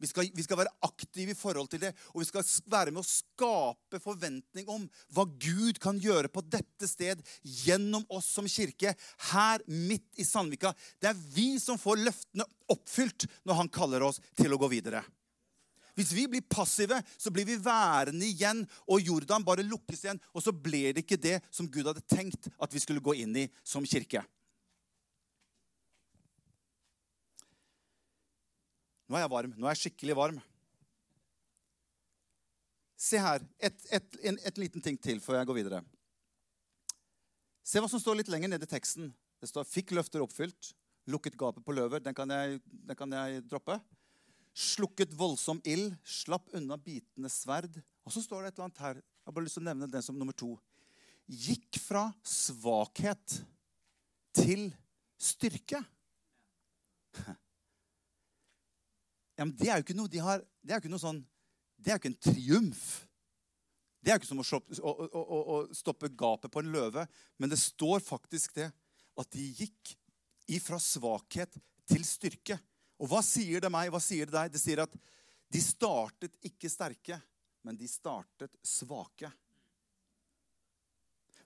Vi 0.00 0.08
skal, 0.08 0.30
vi 0.32 0.42
skal, 0.42 0.56
være 0.56 0.72
aktive 0.86 1.34
i 1.34 1.36
forhold 1.36 1.68
til 1.68 1.82
det, 1.82 1.90
og 2.14 2.22
vi 2.22 2.26
skal 2.30 2.44
være 2.72 2.92
med 2.94 3.02
å 3.02 3.06
skape 3.06 4.00
forventning 4.00 4.68
om 4.72 4.86
hva 5.12 5.26
Gud 5.28 5.76
kan 5.82 6.00
gjøre 6.00 6.30
på 6.32 6.40
dette 6.48 6.88
sted 6.88 7.20
gjennom 7.44 8.06
oss 8.08 8.30
som 8.32 8.48
kirke 8.48 8.94
her 9.28 9.64
midt 9.68 10.08
i 10.16 10.24
Sandvika. 10.24 10.72
Det 10.96 11.12
er 11.12 11.20
vi 11.36 11.52
som 11.60 11.78
får 11.80 12.00
løftene 12.00 12.48
oppfylt 12.72 13.28
når 13.44 13.60
han 13.60 13.72
kaller 13.76 14.08
oss 14.08 14.22
til 14.40 14.56
å 14.56 14.60
gå 14.62 14.72
videre. 14.72 15.04
Hvis 15.98 16.14
vi 16.16 16.24
blir 16.32 16.48
passive, 16.48 17.02
så 17.20 17.28
blir 17.34 17.44
vi 17.44 17.60
værende 17.60 18.24
igjen, 18.24 18.62
og 18.88 19.04
Jordan 19.04 19.44
bare 19.44 19.66
lukkes 19.66 20.06
igjen. 20.06 20.20
Og 20.32 20.40
så 20.40 20.54
ble 20.54 20.94
det 20.94 21.04
ikke 21.04 21.20
det 21.20 21.42
som 21.52 21.68
Gud 21.68 21.90
hadde 21.90 22.06
tenkt 22.08 22.48
at 22.56 22.72
vi 22.72 22.80
skulle 22.80 23.04
gå 23.04 23.18
inn 23.20 23.36
i 23.36 23.50
som 23.60 23.84
kirke. 23.84 24.22
Nå 29.10 29.18
er 29.18 29.24
jeg 29.24 29.32
varm. 29.32 29.54
Nå 29.58 29.66
er 29.66 29.74
jeg 29.74 29.82
skikkelig 29.88 30.14
varm. 30.14 30.36
Se 33.00 33.18
her. 33.18 33.42
Et, 33.58 33.80
et, 33.96 34.18
en, 34.30 34.36
et 34.46 34.60
liten 34.62 34.84
ting 34.84 34.98
til 35.02 35.18
før 35.24 35.40
jeg 35.40 35.48
går 35.48 35.58
videre. 35.58 35.80
Se 37.66 37.82
hva 37.82 37.90
som 37.90 38.02
står 38.02 38.20
litt 38.20 38.30
lenger 38.30 38.52
nede 38.52 38.68
i 38.68 38.70
teksten. 38.70 39.10
Det 39.40 39.48
står 39.50 39.66
'fikk 39.66 39.94
løfter 39.96 40.22
oppfylt', 40.22 40.74
'lukket 41.10 41.38
gapet 41.40 41.64
på 41.64 41.74
løver'. 41.74 42.04
Den 42.04 42.14
kan 42.14 42.30
jeg, 42.30 42.60
den 42.66 42.96
kan 42.96 43.10
jeg 43.10 43.42
droppe. 43.50 43.80
'Slukket 44.54 45.16
voldsom 45.18 45.62
ild', 45.64 45.96
'slapp 46.04 46.54
unna 46.54 46.76
bitende 46.76 47.30
sverd'. 47.32 47.82
Og 48.06 48.12
så 48.14 48.22
står 48.22 48.42
det 48.42 48.48
et 48.52 48.58
eller 48.58 48.68
annet 48.68 48.84
her. 48.84 48.94
Jeg 48.94 49.26
har 49.26 49.32
bare 49.32 49.44
lyst 49.44 49.58
til 49.58 49.64
å 49.64 49.70
nevne 49.70 49.90
den 49.90 50.02
som 50.06 50.18
nummer 50.18 50.36
to. 50.36 50.54
Gikk 51.26 51.82
fra 51.82 52.12
svakhet 52.22 53.40
til 54.34 54.70
styrke. 55.18 55.82
Ja, 59.40 59.46
men 59.46 59.54
det 59.56 59.70
er 59.72 59.78
jo 59.78 59.86
ikke 59.86 59.96
noe 59.96 60.10
de 60.12 60.20
har, 60.20 60.42
det 60.60 60.74
er 60.74 60.76
jo 60.76 60.82
ikke 60.82 60.92
noe 60.92 61.00
sånn, 61.00 61.22
det 61.80 61.88
er 61.88 61.96
jo 61.96 62.00
ikke 62.02 62.10
en 62.10 62.22
triumf. 62.26 62.82
Det 64.04 64.12
er 64.12 64.18
jo 64.18 64.20
ikke 64.20 64.28
som 64.28 64.42
å, 64.42 64.58
å, 64.84 64.92
å, 65.16 65.38
å 65.40 65.56
stoppe 65.72 66.10
gapet 66.12 66.52
på 66.52 66.60
en 66.60 66.68
løve. 66.74 67.06
Men 67.40 67.48
det 67.48 67.56
står 67.60 68.04
faktisk 68.04 68.58
det 68.58 68.66
at 68.68 69.30
de 69.32 69.46
gikk 69.62 69.94
ifra 70.52 70.76
svakhet 70.76 71.56
til 71.88 72.04
styrke. 72.04 72.58
Og 73.00 73.08
hva 73.08 73.22
sier 73.24 73.64
det 73.64 73.72
meg? 73.72 73.88
Hva 73.88 74.02
sier 74.04 74.28
det 74.28 74.36
deg? 74.36 74.52
Det 74.52 74.60
sier 74.60 74.84
at 74.84 75.00
de 75.50 75.64
startet 75.64 76.36
ikke 76.44 76.68
sterke, 76.68 77.16
men 77.64 77.80
de 77.80 77.88
startet 77.88 78.52
svake. 78.60 79.32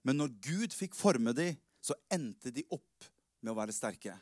Men 0.02 0.18
når 0.18 0.34
Gud 0.42 0.74
fikk 0.74 0.98
forme 0.98 1.30
dem, 1.30 1.54
så 1.78 1.94
endte 2.10 2.50
de 2.50 2.66
opp 2.74 3.06
med 3.38 3.54
å 3.54 3.58
være 3.62 3.76
sterke. 3.76 4.18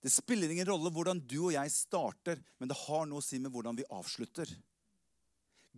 Det 0.00 0.12
spiller 0.12 0.50
ingen 0.50 0.68
rolle 0.68 0.92
hvordan 0.92 1.20
du 1.28 1.38
og 1.42 1.54
jeg 1.54 1.72
starter, 1.74 2.40
men 2.58 2.70
det 2.70 2.78
har 2.86 3.08
noe 3.08 3.20
å 3.20 3.24
si 3.24 3.38
med 3.38 3.52
hvordan 3.52 3.76
vi 3.76 3.88
avslutter. 3.92 4.48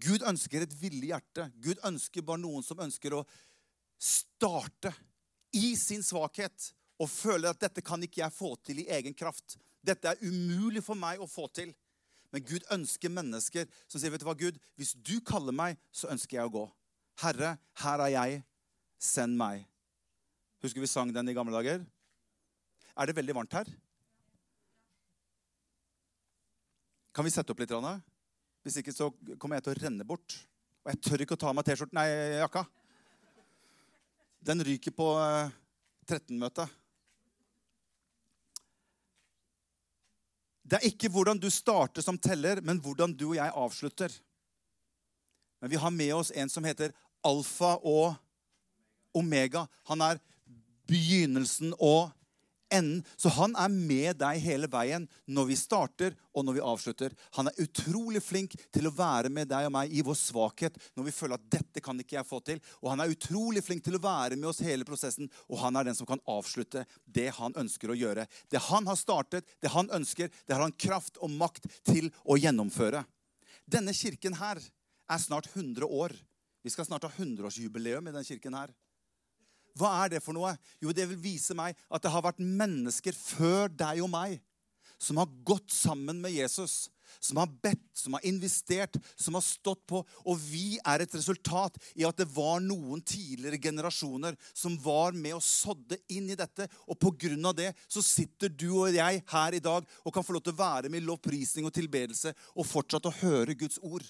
Gud 0.02 0.22
ønsker 0.26 0.64
et 0.64 0.76
villig 0.78 1.10
hjerte. 1.10 1.48
Gud 1.62 1.82
ønsker 1.84 2.24
bare 2.26 2.40
noen 2.40 2.64
som 2.64 2.80
ønsker 2.80 3.18
å 3.18 3.24
starte 4.02 4.92
i 5.58 5.74
sin 5.76 6.02
svakhet 6.06 6.70
og 7.02 7.10
føler 7.10 7.50
at 7.50 7.60
dette 7.60 7.84
kan 7.84 8.02
ikke 8.02 8.22
jeg 8.22 8.34
få 8.34 8.54
til 8.64 8.82
i 8.82 8.88
egen 8.94 9.14
kraft. 9.14 9.58
Dette 9.82 10.12
er 10.12 10.22
umulig 10.22 10.84
for 10.86 10.98
meg 10.98 11.20
å 11.20 11.30
få 11.30 11.48
til. 11.52 11.74
Men 12.32 12.44
Gud 12.46 12.64
ønsker 12.72 13.12
mennesker 13.12 13.66
som 13.86 14.00
sier, 14.00 14.10
'Vet 14.10 14.22
du 14.22 14.26
hva, 14.26 14.38
Gud, 14.38 14.58
hvis 14.76 14.94
du 14.94 15.20
kaller 15.20 15.52
meg, 15.52 15.76
så 15.92 16.08
ønsker 16.08 16.38
jeg 16.38 16.46
å 16.46 16.54
gå.' 16.54 16.72
'Herre, 17.20 17.58
her 17.74 17.98
er 18.00 18.08
jeg. 18.08 18.44
Send 18.98 19.36
meg.' 19.36 19.66
Husker 20.62 20.80
vi 20.80 20.86
sang 20.86 21.12
den 21.12 21.28
i 21.28 21.34
gamle 21.34 21.52
dager? 21.52 21.84
Er 22.96 23.06
det 23.06 23.16
veldig 23.16 23.34
varmt 23.34 23.52
her? 23.52 23.66
Kan 27.12 27.26
vi 27.26 27.30
sette 27.30 27.52
opp 27.52 27.60
litt? 27.60 27.72
Anna? 27.76 27.98
Hvis 28.64 28.78
ikke 28.80 28.94
så 28.94 29.10
kommer 29.36 29.58
jeg 29.58 29.66
til 29.66 29.74
å 29.74 29.80
renne 29.82 30.06
bort. 30.06 30.36
Og 30.82 30.92
jeg 30.94 31.00
tør 31.04 31.24
ikke 31.24 31.36
å 31.36 31.40
ta 31.42 31.50
av 31.50 31.56
meg 31.58 31.66
T-skjorten, 31.66 31.98
nei, 31.98 32.38
jakka. 32.40 32.64
Den 34.42 34.64
ryker 34.66 34.94
på 34.96 35.08
13-møtet. 36.08 36.64
Eh, 36.64 36.78
det 40.72 40.78
er 40.78 40.88
ikke 40.88 41.10
hvordan 41.12 41.38
du 41.38 41.50
starter 41.52 42.02
som 42.02 42.16
teller, 42.16 42.62
men 42.64 42.80
hvordan 42.80 43.12
du 43.12 43.26
og 43.28 43.36
jeg 43.36 43.56
avslutter. 43.60 44.14
Men 45.60 45.70
vi 45.70 45.78
har 45.78 45.92
med 45.94 46.14
oss 46.16 46.32
en 46.32 46.48
som 46.50 46.64
heter 46.64 46.94
alfa 47.22 47.76
og 47.84 48.16
omega. 49.14 49.66
Han 49.92 50.00
er 50.02 50.22
begynnelsen 50.88 51.76
og 51.76 52.08
enden. 52.72 53.02
Så 53.16 53.30
han 53.36 53.54
er 53.60 53.72
med 53.72 54.18
deg 54.20 54.40
hele 54.42 54.68
veien 54.70 55.06
når 55.30 55.48
vi 55.50 55.58
starter 55.58 56.16
og 56.32 56.46
når 56.46 56.56
vi 56.56 56.64
avslutter. 56.72 57.14
Han 57.36 57.50
er 57.50 57.60
utrolig 57.64 58.22
flink 58.24 58.56
til 58.74 58.88
å 58.88 58.94
være 58.96 59.30
med 59.32 59.50
deg 59.52 59.68
og 59.68 59.74
meg 59.76 59.92
i 59.92 60.04
vår 60.04 60.18
svakhet 60.18 60.78
når 60.96 61.08
vi 61.08 61.14
føler 61.16 61.38
at 61.38 61.48
dette 61.52 61.84
kan 61.84 62.00
ikke 62.00 62.18
jeg 62.18 62.28
få 62.28 62.40
til. 62.46 62.62
Og 62.80 62.92
han 62.92 63.04
er 63.04 63.12
utrolig 63.12 63.64
flink 63.64 63.84
til 63.86 63.98
å 63.98 64.02
være 64.02 64.38
med 64.38 64.50
oss 64.50 64.62
hele 64.64 64.86
prosessen, 64.88 65.30
og 65.48 65.60
han 65.62 65.78
er 65.78 65.88
den 65.88 65.98
som 65.98 66.08
kan 66.08 66.22
avslutte 66.30 66.86
det 67.04 67.28
han 67.38 67.56
ønsker 67.58 67.92
å 67.92 67.98
gjøre. 67.98 68.26
Det 68.50 68.62
han 68.70 68.88
har 68.88 68.98
startet, 69.00 69.48
det 69.60 69.72
han 69.74 69.90
ønsker, 69.92 70.30
det 70.46 70.56
har 70.56 70.64
han 70.64 70.76
kraft 70.76 71.20
og 71.22 71.32
makt 71.32 71.68
til 71.88 72.10
å 72.24 72.38
gjennomføre. 72.40 73.04
Denne 73.68 73.94
kirken 73.96 74.36
her 74.40 74.60
er 75.12 75.20
snart 75.22 75.48
100 75.52 75.86
år. 75.86 76.14
Vi 76.62 76.70
skal 76.70 76.86
snart 76.86 77.04
ha 77.06 77.10
100-årsjubileum 77.10 78.06
i 78.06 78.14
denne 78.14 78.26
kirken 78.26 78.54
her. 78.56 78.72
Hva 79.78 79.92
er 80.02 80.14
det 80.14 80.22
for 80.24 80.36
noe? 80.36 80.54
Jo, 80.82 80.92
det 80.94 81.08
vil 81.10 81.20
vise 81.20 81.56
meg 81.56 81.76
at 81.88 82.04
det 82.04 82.12
har 82.12 82.24
vært 82.24 82.42
mennesker 82.42 83.16
før 83.16 83.72
deg 83.72 84.02
og 84.04 84.10
meg 84.12 84.40
som 85.02 85.18
har 85.18 85.30
gått 85.44 85.70
sammen 85.70 86.20
med 86.22 86.32
Jesus. 86.32 86.90
Som 87.20 87.36
har 87.36 87.50
bedt, 87.62 87.90
som 87.92 88.14
har 88.16 88.24
investert, 88.24 88.96
som 89.16 89.34
har 89.36 89.44
stått 89.44 89.82
på. 89.90 90.00
Og 90.24 90.38
vi 90.40 90.78
er 90.78 91.02
et 91.02 91.16
resultat 91.16 91.76
i 91.98 92.06
at 92.08 92.16
det 92.16 92.28
var 92.32 92.62
noen 92.64 93.02
tidligere 93.04 93.60
generasjoner 93.60 94.38
som 94.54 94.78
var 94.80 95.12
med 95.12 95.36
og 95.36 95.44
sådde 95.44 95.98
inn 96.14 96.30
i 96.32 96.38
dette. 96.38 96.68
Og 96.88 96.96
pga. 97.02 97.52
det 97.52 97.72
så 97.84 98.02
sitter 98.02 98.48
du 98.48 98.70
og 98.78 98.94
jeg 98.94 99.22
her 99.28 99.54
i 99.54 99.60
dag 99.60 99.84
og 100.04 100.14
kan 100.14 100.24
få 100.24 100.38
lov 100.38 100.46
til 100.46 100.54
å 100.54 100.62
være 100.62 100.88
med 100.88 101.02
i 101.02 101.06
lovprisning 101.06 101.66
og 101.68 101.74
tilbedelse 101.74 102.32
og 102.54 102.66
fortsatt 102.66 103.10
å 103.10 103.16
høre 103.20 103.58
Guds 103.58 103.78
ord. 103.82 104.06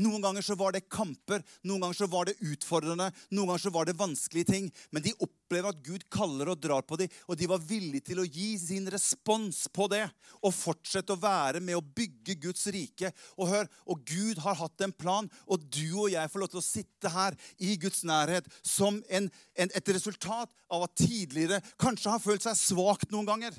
Noen 0.00 0.22
ganger 0.24 0.42
så 0.42 0.56
var 0.58 0.74
det 0.74 0.88
kamper, 0.90 1.42
noen 1.62 1.84
ganger 1.84 1.98
så 2.00 2.08
var 2.10 2.26
det 2.26 2.34
utfordrende, 2.42 3.10
noen 3.30 3.52
ganger 3.52 3.62
så 3.62 3.72
var 3.74 3.86
det 3.86 3.96
vanskelige 3.98 4.48
ting. 4.50 4.70
Men 4.90 5.04
de 5.04 5.12
opplever 5.22 5.70
at 5.70 5.82
Gud 5.86 6.06
kaller 6.12 6.50
og 6.50 6.62
drar 6.62 6.82
på 6.86 6.98
dem, 6.98 7.12
og 7.30 7.38
de 7.38 7.48
var 7.50 7.62
villige 7.62 8.08
til 8.10 8.22
å 8.22 8.26
gi 8.26 8.54
sin 8.58 8.88
respons 8.90 9.64
på 9.74 9.86
det. 9.92 10.02
Og 10.42 10.54
fortsette 10.56 11.14
å 11.14 11.20
være 11.22 11.62
med 11.62 11.78
å 11.78 11.84
bygge 11.84 12.38
Guds 12.42 12.66
rike. 12.74 13.12
Og 13.38 13.52
hør, 13.52 13.70
og 13.86 14.02
Gud 14.08 14.42
har 14.42 14.58
hatt 14.58 14.86
en 14.86 14.94
plan, 14.94 15.30
og 15.46 15.68
du 15.70 15.86
og 15.92 16.10
jeg 16.14 16.32
får 16.32 16.42
lov 16.42 16.50
til 16.54 16.62
å 16.62 16.66
sitte 16.66 17.14
her 17.14 17.38
i 17.62 17.76
Guds 17.78 18.02
nærhet 18.08 18.50
som 18.66 18.98
en, 19.08 19.30
en, 19.54 19.70
et 19.70 19.94
resultat 19.94 20.50
av 20.74 20.88
at 20.88 20.98
tidligere 20.98 21.62
kanskje 21.78 22.16
har 22.16 22.22
følt 22.22 22.46
seg 22.46 22.58
svakt 22.58 23.14
noen 23.14 23.30
ganger. 23.30 23.54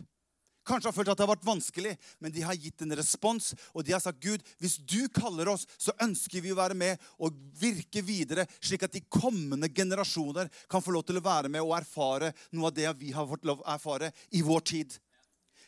Kanskje 0.65 0.89
har 0.89 0.95
følt 0.95 1.11
at 1.13 1.19
det 1.19 1.25
har 1.25 1.33
vært 1.35 1.45
vanskelig, 1.45 1.93
men 2.19 2.33
de 2.33 2.43
har 2.45 2.57
gitt 2.57 2.81
en 2.81 2.95
respons. 2.97 3.51
Og 3.73 3.85
de 3.85 3.93
har 3.93 4.01
sagt, 4.01 4.19
'Gud, 4.21 4.41
hvis 4.59 4.77
du 4.81 5.07
kaller 5.13 5.51
oss, 5.53 5.67
så 5.77 5.93
ønsker 6.01 6.41
vi 6.41 6.53
å 6.53 6.59
være 6.59 6.77
med 6.77 7.01
og 7.19 7.37
virke 7.59 8.01
videre', 8.01 8.47
slik 8.59 8.83
at 8.83 8.95
de 8.95 9.05
kommende 9.05 9.69
generasjoner 9.69 10.49
kan 10.69 10.81
få 10.81 10.95
lov 10.95 11.05
til 11.05 11.21
å 11.21 11.25
være 11.25 11.51
med 11.53 11.61
og 11.61 11.77
erfare 11.77 12.33
noe 12.51 12.71
av 12.71 12.77
det 12.77 12.89
vi 12.97 13.13
har 13.13 13.29
fått 13.29 13.45
lov 13.45 13.61
å 13.61 13.69
erfare 13.75 14.11
i 14.33 14.41
vår 14.45 14.65
tid. 14.73 14.97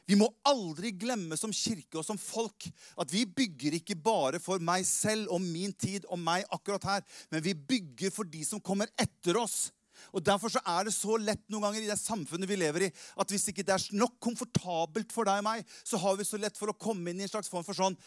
Vi 0.07 0.15
må 0.15 0.29
aldri 0.47 0.93
glemme 0.95 1.35
som 1.35 1.51
kirke 1.51 1.99
og 1.99 2.05
som 2.07 2.19
folk 2.19 2.69
at 2.95 3.11
vi 3.11 3.25
bygger 3.27 3.75
ikke 3.75 3.97
bare 3.99 4.39
for 4.39 4.63
meg 4.63 4.85
selv 4.87 5.33
og 5.35 5.43
min 5.43 5.73
tid 5.75 6.07
og 6.07 6.21
meg 6.23 6.47
akkurat 6.55 6.87
her, 6.87 7.03
men 7.29 7.43
vi 7.43 7.53
bygger 7.53 8.13
for 8.15 8.23
de 8.23 8.45
som 8.47 8.63
kommer 8.63 8.87
etter 8.95 9.35
oss. 9.37 9.67
Og 10.13 10.23
Derfor 10.25 10.51
så 10.53 10.61
er 10.65 10.87
det 10.87 10.95
så 10.95 11.17
lett 11.21 11.43
noen 11.51 11.67
ganger 11.67 11.83
i 11.83 11.89
det 11.89 11.99
samfunnet 11.99 12.49
vi 12.49 12.59
lever 12.59 12.87
i, 12.87 12.93
at 12.93 13.33
hvis 13.33 13.49
ikke 13.51 13.65
det 13.67 13.75
er 13.75 13.99
nok 13.99 14.17
komfortabelt 14.23 15.13
for 15.15 15.27
deg 15.27 15.41
og 15.41 15.47
meg, 15.49 15.67
så 15.83 15.99
har 16.01 16.17
vi 16.19 16.27
så 16.27 16.39
lett 16.41 16.57
for 16.59 16.71
å 16.71 16.77
komme 16.77 17.11
inn 17.11 17.21
i 17.21 17.27
en 17.27 17.31
slags 17.31 17.51
form 17.51 17.65
for 17.67 17.77
sånn 17.77 17.97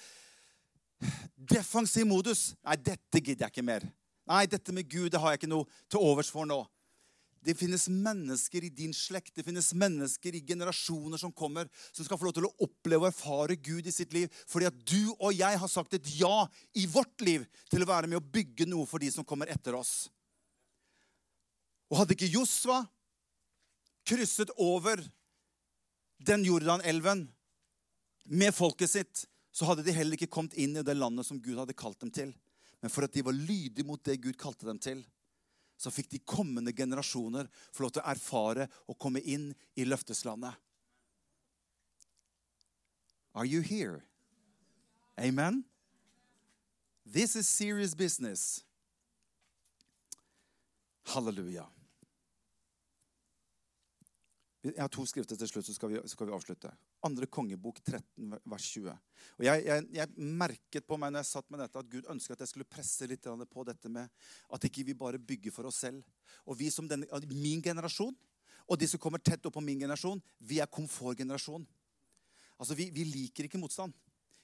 defensiv 1.37 2.07
modus. 2.09 2.51
Nei, 2.67 2.77
dette 2.77 3.23
gidder 3.23 3.47
jeg 3.47 3.55
ikke 3.55 3.67
mer. 3.67 3.87
Nei, 4.31 4.45
dette 4.51 4.75
med 4.75 4.89
Gud 4.91 5.11
det 5.13 5.21
har 5.21 5.33
jeg 5.33 5.43
ikke 5.43 5.55
noe 5.55 5.81
til 5.91 6.05
overs 6.05 6.31
for 6.33 6.49
nå. 6.49 6.63
det 7.41 7.55
finnes 7.57 7.87
mennesker 7.89 8.67
i 8.67 8.69
din 8.69 8.93
slekt, 8.93 9.33
det 9.33 9.47
finnes 9.47 9.71
mennesker 9.73 10.35
i 10.37 10.43
generasjoner 10.45 11.17
som 11.17 11.33
kommer, 11.33 11.71
som 11.89 12.05
skal 12.05 12.19
få 12.21 12.27
lov 12.29 12.35
til 12.37 12.45
å 12.45 12.53
oppleve 12.67 13.07
og 13.07 13.09
erfare 13.09 13.57
Gud 13.57 13.89
i 13.89 13.95
sitt 13.95 14.13
liv. 14.13 14.29
Fordi 14.45 14.69
at 14.69 14.77
du 14.85 15.15
og 15.17 15.33
jeg 15.33 15.61
har 15.63 15.73
sagt 15.73 15.97
et 15.97 16.11
ja 16.19 16.45
i 16.77 16.85
vårt 16.85 17.25
liv 17.25 17.47
til 17.73 17.81
å 17.81 17.89
være 17.89 18.11
med 18.13 18.21
å 18.21 18.27
bygge 18.37 18.69
noe 18.69 18.85
for 18.85 19.01
de 19.01 19.09
som 19.15 19.25
kommer 19.25 19.49
etter 19.49 19.79
oss. 19.79 20.11
Og 21.91 21.99
hadde 22.01 22.15
ikke 22.15 22.31
Josva 22.31 22.85
krysset 24.07 24.53
over 24.59 25.03
den 26.23 26.45
Jordanelven 26.47 27.27
med 28.31 28.55
folket 28.55 28.91
sitt, 28.91 29.25
så 29.51 29.67
hadde 29.67 29.83
de 29.83 29.95
heller 29.95 30.15
ikke 30.15 30.31
kommet 30.31 30.55
inn 30.55 30.77
i 30.79 30.85
det 30.87 30.95
landet 30.95 31.27
som 31.27 31.41
Gud 31.43 31.59
hadde 31.59 31.77
kalt 31.77 31.99
dem 32.03 32.13
til. 32.15 32.31
Men 32.81 32.93
for 32.93 33.05
at 33.05 33.13
de 33.13 33.25
var 33.27 33.37
lydige 33.37 33.87
mot 33.87 34.03
det 34.05 34.21
Gud 34.23 34.39
kalte 34.41 34.69
dem 34.69 34.79
til, 34.81 35.03
så 35.81 35.91
fikk 35.93 36.11
de 36.13 36.21
kommende 36.29 36.73
generasjoner 36.77 37.49
få 37.73 37.85
lov 37.87 37.95
til 37.97 38.05
å 38.05 38.11
erfare 38.13 38.69
og 38.87 38.99
komme 39.01 39.23
inn 39.25 39.51
i 39.75 39.87
løfteslandet. 39.89 40.55
Are 43.35 43.47
you 43.47 43.63
here? 43.63 44.03
Amen? 45.19 45.65
This 47.07 47.37
is 47.37 47.49
serious 47.49 47.95
business. 47.95 48.63
Halleluja. 51.07 51.67
Jeg 54.61 54.77
har 54.77 54.91
to 54.93 55.07
skrifter 55.09 55.39
til 55.41 55.49
slutt, 55.49 55.65
så 55.65 55.73
skal 55.73 55.89
vi, 55.89 56.01
så 56.05 56.13
skal 56.13 56.29
vi 56.29 56.35
avslutte. 56.37 56.71
Andre 57.09 57.25
kongebok 57.33 57.79
13, 57.81 58.35
vers 58.53 58.67
20. 58.75 58.97
Og 59.39 59.45
jeg, 59.47 59.63
jeg, 59.65 59.87
jeg, 59.97 60.27
merket 60.37 60.85
på 60.85 60.99
meg 61.01 61.15
når 61.15 61.23
jeg 61.25 61.31
satt 61.31 61.47
med 61.49 61.63
dette, 61.65 61.81
at 61.81 61.89
Gud 61.89 62.11
ønsket 62.13 62.35
at 62.37 62.43
jeg 62.45 62.51
skulle 62.53 62.69
presse 62.69 63.09
litt 63.09 63.25
på 63.25 63.65
dette 63.65 63.89
med 63.93 64.11
at 64.53 64.67
ikke 64.69 64.85
vi 64.91 64.97
bare 65.01 65.23
bygger 65.23 65.55
for 65.55 65.71
oss 65.71 65.81
selv. 65.87 66.05
Og 66.45 66.59
vi 66.61 66.69
som 66.73 66.89
denne, 66.91 67.09
min 67.33 67.65
generasjon, 67.65 68.13
og 68.71 68.79
de 68.79 68.87
som 68.87 69.01
kommer 69.01 69.23
tett 69.25 69.49
opp 69.49 69.57
på 69.57 69.65
min 69.65 69.81
generasjon, 69.81 70.21
vi 70.45 70.61
er 70.61 70.69
komfortgenerasjon. 70.69 71.65
Altså, 72.61 72.77
vi, 72.77 72.91
vi 72.93 73.07
liker 73.09 73.49
ikke 73.49 73.61
motstand. 73.63 73.97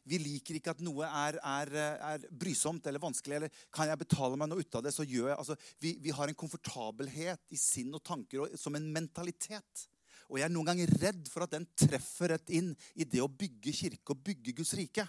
Vi 0.07 0.19
liker 0.23 0.57
ikke 0.57 0.73
at 0.73 0.81
noe 0.87 1.05
er, 1.05 1.37
er, 1.43 1.73
er, 1.99 2.25
brysomt 2.31 2.87
eller 2.87 3.03
vanskelig. 3.03 3.37
eller 3.37 3.61
Kan 3.75 3.91
jeg 3.91 4.01
betale 4.01 4.39
meg 4.39 4.49
noe 4.49 4.65
ut 4.65 4.79
av 4.79 4.87
det, 4.87 4.95
så 4.95 5.05
gjør 5.05 5.33
jeg 5.33 5.37
altså, 5.37 5.59
vi, 5.83 5.93
vi 6.03 6.15
har 6.15 6.31
en 6.31 6.39
komfortabelhet 6.39 7.53
i 7.53 7.61
sinn 7.61 7.93
og 7.95 8.05
tanker 8.07 8.47
og, 8.47 8.57
som 8.59 8.79
en 8.79 8.89
mentalitet. 8.95 9.87
Og 10.27 10.41
jeg 10.41 10.49
er 10.49 10.53
noen 10.53 10.71
ganger 10.71 10.93
redd 11.03 11.29
for 11.31 11.47
at 11.47 11.55
den 11.55 11.67
treffer 11.79 12.35
rett 12.35 12.51
inn 12.55 12.73
i 12.95 13.07
det 13.07 13.23
å 13.23 13.31
bygge 13.31 13.75
kirke 13.75 14.15
og 14.15 14.23
bygge 14.27 14.57
Guds 14.59 14.75
rike. 14.79 15.07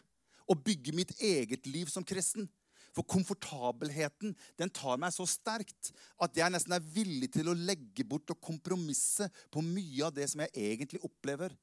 Og 0.47 0.61
bygge 0.63 0.93
mitt 0.95 1.13
eget 1.19 1.67
liv 1.67 1.89
som 1.91 2.05
kristen. 2.07 2.47
For 2.95 3.05
komfortabelheten 3.05 4.33
den 4.57 4.71
tar 4.73 4.97
meg 5.01 5.13
så 5.13 5.27
sterkt 5.29 5.91
at 6.23 6.37
jeg 6.37 6.53
nesten 6.53 6.73
er 6.73 6.85
villig 6.95 7.29
til 7.35 7.51
å 7.51 7.57
legge 7.57 8.05
bort 8.07 8.31
og 8.33 8.41
kompromisse 8.41 9.27
på 9.53 9.61
mye 9.65 10.07
av 10.07 10.15
det 10.15 10.29
som 10.31 10.41
jeg 10.45 10.71
egentlig 10.71 11.03
opplever 11.05 11.53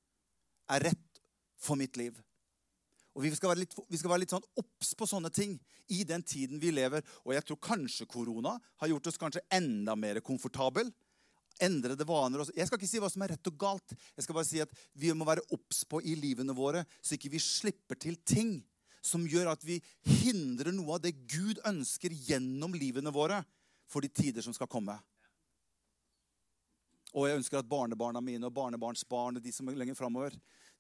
er 0.71 0.87
rett 0.91 1.23
for 1.59 1.79
mitt 1.81 1.99
liv. 1.99 2.15
Og 3.15 3.23
Vi 3.23 3.31
skal 3.35 3.55
litt, 3.59 3.75
vi 3.89 3.99
skal 3.99 4.11
være 4.11 4.25
litt 4.25 4.35
sånn 4.35 4.47
obs 4.59 4.91
på 4.99 5.07
sånne 5.07 5.31
ting 5.31 5.55
i 5.95 6.03
den 6.07 6.23
tiden 6.27 6.59
vi 6.59 6.73
lever. 6.75 7.03
Og 7.23 7.35
jeg 7.35 7.47
tror 7.47 7.61
kanskje 7.63 8.09
korona 8.11 8.57
har 8.83 8.91
gjort 8.91 9.11
oss 9.11 9.21
kanskje 9.21 9.45
enda 9.55 9.95
mer 9.95 10.19
komfortabel 10.25 10.91
endrede 11.63 12.07
vaner. 12.09 12.45
Jeg 12.57 12.69
skal 12.69 12.81
ikke 12.81 12.91
si 12.91 13.01
hva 13.03 13.11
som 13.13 13.25
er 13.25 13.35
rett 13.35 13.51
og 13.51 13.59
galt. 13.61 13.97
Jeg 14.17 14.27
skal 14.27 14.39
bare 14.39 14.49
si 14.49 14.63
at 14.65 14.73
Vi 14.95 15.13
må 15.15 15.27
være 15.29 15.45
obs 15.55 15.85
på 15.89 16.01
i 16.03 16.17
livene 16.19 16.57
våre, 16.57 16.85
så 17.03 17.17
ikke 17.17 17.33
vi 17.35 17.43
slipper 17.43 17.99
til 18.01 18.19
ting 18.27 18.57
som 19.05 19.27
gjør 19.29 19.53
at 19.53 19.65
vi 19.67 19.81
hindrer 20.25 20.73
noe 20.73 20.97
av 20.97 21.03
det 21.05 21.13
Gud 21.29 21.61
ønsker 21.69 22.15
gjennom 22.15 22.73
livene 22.75 23.13
våre 23.13 23.43
for 23.91 24.01
de 24.01 24.09
tider 24.09 24.45
som 24.45 24.55
skal 24.57 24.71
komme. 24.71 24.97
Og 27.15 27.29
jeg 27.29 27.39
ønsker 27.39 27.61
at 27.61 27.69
barnebarna 27.71 28.23
mine 28.25 28.49
og 28.49 28.55
barnebarnsbarn 28.57 29.39
og 29.39 29.45
de 29.45 29.53
som 29.55 29.69
er 29.69 29.77
lenger 29.79 29.99
fremover, 29.99 30.35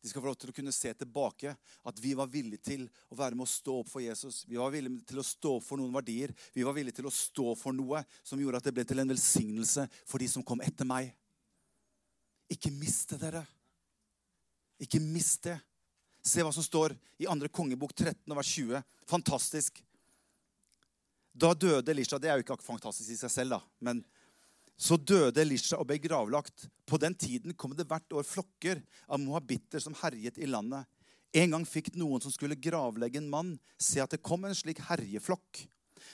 de 0.04 0.10
skal 0.10 0.20
få 0.20 0.28
lov 0.28 0.34
til 0.36 0.50
å 0.52 0.52
kunne 0.52 0.72
se 0.76 0.90
tilbake 1.00 1.54
at 1.88 2.00
vi 2.04 2.10
var 2.12 2.28
villige 2.28 2.60
til 2.60 2.82
å 3.08 3.16
være 3.16 3.38
med 3.38 3.46
å 3.46 3.48
stå 3.48 3.78
opp 3.80 3.88
for 3.88 4.04
Jesus. 4.04 4.42
Vi 4.44 4.58
var 4.60 4.74
villige 4.74 5.06
til 5.08 5.22
å 5.22 5.24
stå 5.24 5.54
opp 5.56 5.64
for 5.64 5.80
noen 5.80 5.94
verdier. 5.96 6.34
Vi 6.52 6.66
var 6.66 6.76
villige 6.76 6.98
til 6.98 7.08
å 7.08 7.12
stå 7.14 7.54
for 7.56 7.72
noe 7.72 8.02
som 8.20 8.42
gjorde 8.42 8.60
at 8.60 8.68
det 8.68 8.74
ble 8.76 8.84
til 8.84 9.00
en 9.00 9.08
velsignelse 9.14 9.86
for 10.04 10.20
de 10.20 10.28
som 10.28 10.44
kom 10.44 10.60
etter 10.60 10.84
meg. 10.84 11.08
Ikke 12.52 12.68
mist 12.76 13.14
det, 13.14 13.22
dere. 13.22 13.40
Ikke 14.84 15.00
mist 15.00 15.48
det. 15.48 15.56
Se 16.20 16.44
hva 16.44 16.52
som 16.52 16.68
står 16.68 16.92
i 17.16 17.24
2. 17.24 17.48
kongebok 17.48 17.96
13, 17.96 18.28
vers 18.28 18.52
20. 18.60 18.84
Fantastisk. 19.08 19.80
Da 21.32 21.54
døde 21.56 21.96
Elisha. 21.96 22.20
Det 22.20 22.28
er 22.28 22.36
jo 22.36 22.44
ikke 22.44 22.60
fantastisk 22.60 23.08
i 23.08 23.22
seg 23.24 23.32
selv, 23.32 23.56
da. 23.56 23.64
men 23.80 24.04
så 24.76 24.96
døde 24.98 25.42
Elisha 25.42 25.78
og 25.78 25.88
ble 25.88 26.00
gravlagt. 26.02 26.66
På 26.86 26.98
den 27.00 27.14
tiden 27.14 27.54
kom 27.54 27.76
det 27.76 27.86
hvert 27.90 28.16
år 28.16 28.26
flokker 28.26 28.82
av 29.06 29.22
mohabitter 29.22 29.82
som 29.82 29.96
herjet 30.02 30.38
i 30.38 30.50
landet. 30.50 30.86
En 31.34 31.56
gang 31.56 31.64
fikk 31.66 31.94
noen 31.98 32.22
som 32.22 32.30
skulle 32.30 32.58
gravlegge 32.58 33.18
en 33.18 33.30
mann, 33.30 33.54
se 33.78 34.02
at 34.02 34.12
det 34.14 34.22
kom 34.22 34.46
en 34.46 34.54
slik 34.54 34.82
herjeflokk. 34.86 35.64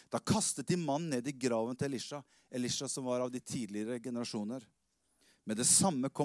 Da 0.08 0.20
kastet 0.22 0.70
de 0.70 0.78
mannen 0.80 1.10
ned 1.12 1.28
i 1.28 1.36
graven 1.36 1.76
til 1.76 1.90
Elisha, 1.90 2.22
Elisha 2.50 2.88
som 2.88 3.04
var 3.08 3.20
av 3.24 3.32
de 3.32 3.40
tidligere 3.40 4.00
generasjoner. 4.00 4.64
Med 5.44 5.56
det, 5.56 5.66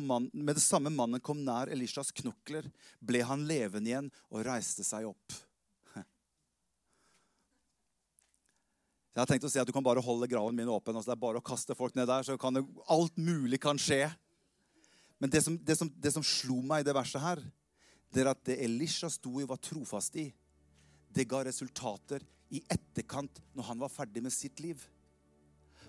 mannen, 0.02 0.30
med 0.34 0.56
det 0.56 0.62
samme 0.62 0.90
mannen 0.90 1.20
kom 1.20 1.40
nær 1.46 1.72
Elishas 1.72 2.12
knokler, 2.12 2.68
ble 3.00 3.24
han 3.26 3.48
levende 3.48 3.90
igjen 3.90 4.10
og 4.30 4.44
reiste 4.46 4.84
seg 4.84 5.08
opp. 5.10 5.38
Jeg 9.16 9.22
har 9.22 9.30
tenkt 9.30 9.46
å 9.48 9.50
si 9.52 9.62
at 9.62 9.68
Du 9.68 9.72
kan 9.72 9.84
bare 9.84 10.04
holde 10.04 10.28
graven 10.28 10.58
min 10.58 10.70
åpen. 10.70 10.96
Altså 10.96 11.14
det 11.14 11.16
er 11.16 11.24
bare 11.24 11.40
å 11.40 11.46
kaste 11.46 11.76
folk 11.78 11.96
ned 11.96 12.10
der, 12.12 12.26
så 12.28 12.36
kan 12.40 12.58
det, 12.58 12.66
alt 12.92 13.16
mulig 13.16 13.62
kan 13.64 13.80
skje. 13.80 14.10
Men 15.24 15.32
det 15.32 15.40
som, 15.46 15.56
det, 15.56 15.78
som, 15.80 15.92
det 15.96 16.12
som, 16.12 16.26
slo 16.26 16.60
meg 16.60 16.84
i 16.84 16.88
det 16.90 16.96
verset 16.98 17.24
her, 17.24 17.40
det 18.12 18.26
er 18.26 18.32
at 18.34 18.42
det 18.48 18.60
Elisha 18.66 19.08
sto 19.12 19.40
i, 19.40 19.48
var 19.48 19.62
trofast 19.64 20.20
i, 20.20 20.28
det 21.16 21.28
ga 21.32 21.40
resultater 21.48 22.26
i 22.52 22.60
etterkant 22.68 23.40
når 23.56 23.70
han 23.70 23.80
var 23.86 23.94
ferdig 23.94 24.26
med 24.26 24.36
sitt 24.36 24.60
liv. 24.60 24.84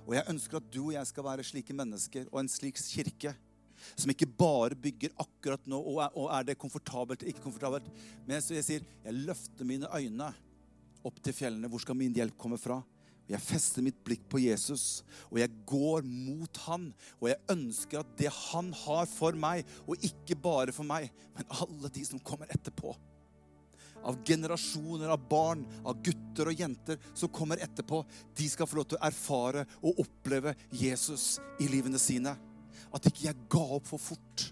Og 0.06 0.14
jeg 0.14 0.30
ønsker 0.30 0.60
at 0.60 0.70
du 0.70 0.84
og 0.84 0.94
jeg 0.94 1.10
skal 1.10 1.26
være 1.26 1.46
slike 1.50 1.74
mennesker 1.74 2.30
og 2.30 2.40
en 2.44 2.50
slik 2.50 2.78
kirke 2.78 3.34
som 3.98 4.10
ikke 4.12 4.30
bare 4.38 4.78
bygger 4.78 5.12
akkurat 5.20 5.66
nå, 5.68 5.76
og 5.76 5.98
er, 6.06 6.14
og 6.14 6.30
er 6.32 6.46
det 6.46 6.60
komfortabelt 6.62 7.26
ikke 7.26 7.42
komfortabelt. 7.44 7.90
Men 8.22 8.38
jeg, 8.38 8.60
jeg 8.60 8.66
sier, 8.70 8.86
jeg 9.02 9.24
løfter 9.26 9.66
mine 9.68 9.90
øyne 9.90 10.30
opp 11.06 11.18
til 11.22 11.34
fjellene. 11.36 11.68
Hvor 11.68 11.82
skal 11.82 11.98
min 11.98 12.14
hjelp 12.14 12.38
komme 12.40 12.56
fra? 12.62 12.78
Jeg 13.26 13.42
fester 13.42 13.82
mitt 13.82 13.98
blikk 14.06 14.22
på 14.30 14.38
Jesus, 14.38 15.02
og 15.32 15.40
jeg 15.40 15.50
går 15.66 16.04
mot 16.06 16.60
han. 16.68 16.92
Og 17.18 17.30
jeg 17.32 17.42
ønsker 17.56 18.00
at 18.00 18.12
det 18.20 18.30
han 18.30 18.70
har 18.84 19.08
for 19.10 19.34
meg, 19.38 19.66
og 19.86 19.98
ikke 20.06 20.38
bare 20.38 20.74
for 20.74 20.86
meg, 20.86 21.10
men 21.34 21.54
alle 21.58 21.90
de 21.90 22.04
som 22.06 22.22
kommer 22.22 22.50
etterpå. 22.54 22.94
Av 24.06 24.20
generasjoner 24.28 25.10
av 25.10 25.24
barn, 25.26 25.64
av 25.82 25.98
gutter 26.06 26.52
og 26.52 26.60
jenter 26.60 27.00
som 27.10 27.32
kommer 27.34 27.58
etterpå. 27.64 28.04
De 28.38 28.46
skal 28.46 28.70
få 28.70 28.78
lov 28.78 28.86
til 28.92 29.00
å 29.00 29.06
erfare 29.08 29.66
og 29.80 30.04
oppleve 30.04 30.54
Jesus 30.70 31.40
i 31.58 31.66
livene 31.72 31.98
sine. 31.98 32.36
At 32.94 33.10
ikke 33.10 33.26
jeg 33.26 33.48
ga 33.50 33.64
opp 33.80 33.90
for 33.90 33.98
fort. 33.98 34.46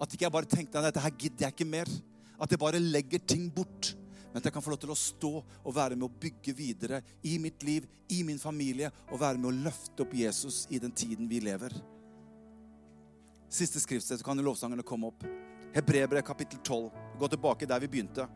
At 0.00 0.10
ikke 0.10 0.26
jeg 0.26 0.34
bare 0.34 0.50
tenkte 0.50 0.80
at 0.80 0.88
dette 0.88 1.04
her 1.04 1.14
gidder 1.14 1.46
jeg 1.46 1.54
ikke 1.54 1.70
mer. 1.70 1.94
At 2.40 2.50
jeg 2.50 2.58
bare 2.58 2.82
legger 2.82 3.22
ting 3.22 3.46
bort 3.54 3.92
men 4.30 4.38
at 4.38 4.46
jeg 4.46 4.54
kan 4.54 4.62
få 4.62 4.70
lov 4.70 4.80
til 4.82 4.92
å 4.94 4.98
stå 4.98 5.30
og 5.42 5.74
være 5.74 5.96
med 5.98 6.06
å 6.06 6.18
bygge 6.22 6.54
videre 6.54 7.00
i 7.26 7.34
mitt 7.42 7.64
liv, 7.66 7.86
i 8.14 8.22
min 8.26 8.38
familie, 8.38 8.90
og 9.10 9.18
være 9.22 9.40
med 9.40 9.50
å 9.50 9.64
løfte 9.66 10.04
opp 10.04 10.14
Jesus 10.14 10.62
i 10.70 10.78
den 10.82 10.94
tiden 10.94 11.26
vi 11.30 11.40
lever. 11.42 11.74
Siste 13.50 13.82
skriftsted, 13.82 14.20
så 14.20 14.26
kan 14.26 14.38
lovsangerne 14.38 14.86
komme 14.86 15.10
opp. 15.10 15.26
Hebrebre 15.74 16.22
kapittel 16.22 16.62
12. 16.62 16.86
Gå 17.18 17.32
tilbake 17.32 17.66
der 17.66 17.82
vi 17.82 17.90
begynte. 17.90 18.28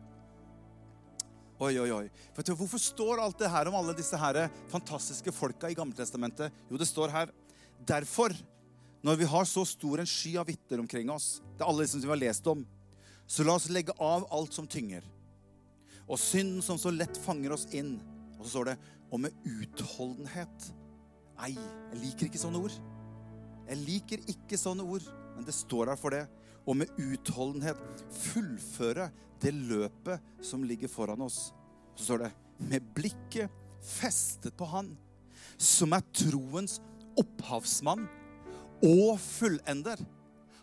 Oi, 1.55 1.71
oi, 1.79 1.87
oi. 1.95 2.03
For 2.35 2.51
Hvorfor 2.59 2.81
står 2.83 3.23
alt 3.23 3.39
det 3.39 3.51
her 3.51 3.71
om 3.71 3.79
alle 3.79 3.95
disse 3.95 4.19
her 4.19 4.41
fantastiske 4.71 5.31
folka 5.31 5.71
i 5.71 5.77
Gammeltestamentet? 5.77 6.51
Jo, 6.67 6.79
det 6.79 6.89
står 6.91 7.15
her 7.15 7.31
Derfor, 7.87 8.35
når 9.03 9.17
vi 9.19 9.27
har 9.29 9.47
så 9.47 9.63
stor 9.67 10.01
en 10.01 10.07
sky 10.09 10.35
av 10.39 10.47
vitner 10.47 10.79
omkring 10.83 11.09
oss, 11.11 11.41
det 11.55 11.63
er 11.63 11.69
alle 11.69 11.87
som 11.87 12.01
vi 12.01 12.07
har 12.09 12.19
lest 12.19 12.47
om, 12.47 12.63
så 13.27 13.43
la 13.43 13.55
oss 13.59 13.67
legge 13.69 13.93
av 14.01 14.23
alt 14.33 14.55
som 14.55 14.67
tynger 14.67 15.03
og 16.05 16.21
synden 16.21 16.61
som 16.65 16.77
så 16.79 16.91
lett 16.93 17.17
fanger 17.21 17.55
oss 17.55 17.65
inn. 17.73 17.97
Og 18.37 18.45
så 18.45 18.55
står 18.55 18.71
det 18.71 18.77
og 19.13 19.21
med 19.23 19.35
utholdenhet. 19.47 20.69
Nei, 21.39 21.53
jeg 21.55 22.01
liker 22.01 22.29
ikke 22.29 22.41
sånne 22.41 22.61
ord. 22.61 22.75
Jeg 23.65 23.81
liker 23.81 24.25
ikke 24.29 24.59
sånne 24.59 24.85
ord, 24.85 25.05
men 25.35 25.45
det 25.47 25.55
står 25.57 25.93
her 25.93 25.99
for 25.99 26.15
det. 26.15 26.25
Og 26.65 26.77
med 26.79 26.91
utholdenhet 27.01 27.79
fullføre 28.13 29.09
det 29.41 29.53
løpet 29.55 30.43
som 30.45 30.65
ligger 30.65 30.91
foran 30.91 31.25
oss. 31.25 31.49
Så 31.95 32.09
står 32.09 32.25
det 32.25 32.31
med 32.71 32.85
blikket 32.95 33.63
festet 33.85 34.55
på 34.57 34.67
Han, 34.71 34.93
som 35.57 35.93
er 35.95 36.05
troens 36.15 36.79
opphavsmann 37.19 38.07
og 38.83 39.19
fullender. 39.21 39.99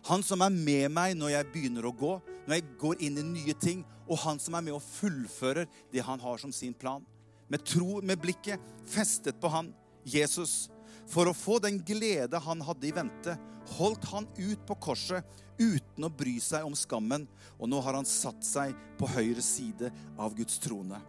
Han 0.09 0.23
som 0.25 0.43
er 0.43 0.53
med 0.53 0.91
meg 0.93 1.15
når 1.17 1.37
jeg 1.37 1.51
begynner 1.53 1.87
å 1.87 1.95
gå, 1.95 2.17
når 2.45 2.57
jeg 2.57 2.77
går 2.81 3.03
inn 3.05 3.19
i 3.19 3.25
nye 3.25 3.55
ting, 3.59 3.83
og 4.07 4.19
han 4.25 4.39
som 4.41 4.57
er 4.57 4.65
med 4.65 4.75
og 4.75 4.83
fullfører 4.83 5.69
det 5.93 6.03
han 6.03 6.21
har 6.21 6.41
som 6.41 6.51
sin 6.55 6.75
plan. 6.75 7.03
Med 7.47 7.63
tro, 7.67 8.01
med 8.01 8.19
blikket 8.21 8.61
festet 8.89 9.39
på 9.41 9.51
han, 9.51 9.73
Jesus, 10.03 10.69
For 11.07 11.27
å 11.27 11.35
få 11.35 11.57
den 11.59 11.81
glede 11.83 12.39
han 12.39 12.61
hadde 12.63 12.87
i 12.87 12.93
vente, 12.95 13.33
holdt 13.75 14.05
han 14.11 14.27
ut 14.37 14.61
på 14.67 14.77
korset 14.85 15.25
uten 15.59 16.07
å 16.07 16.11
bry 16.11 16.37
seg 16.41 16.63
om 16.65 16.75
skammen, 16.77 17.25
og 17.59 17.69
nå 17.69 17.81
har 17.83 17.97
han 17.97 18.07
satt 18.07 18.39
seg 18.47 18.71
på 18.97 19.09
høyre 19.11 19.43
side 19.43 19.91
av 20.17 20.31
Guds 20.37 20.59
trone. 20.63 21.01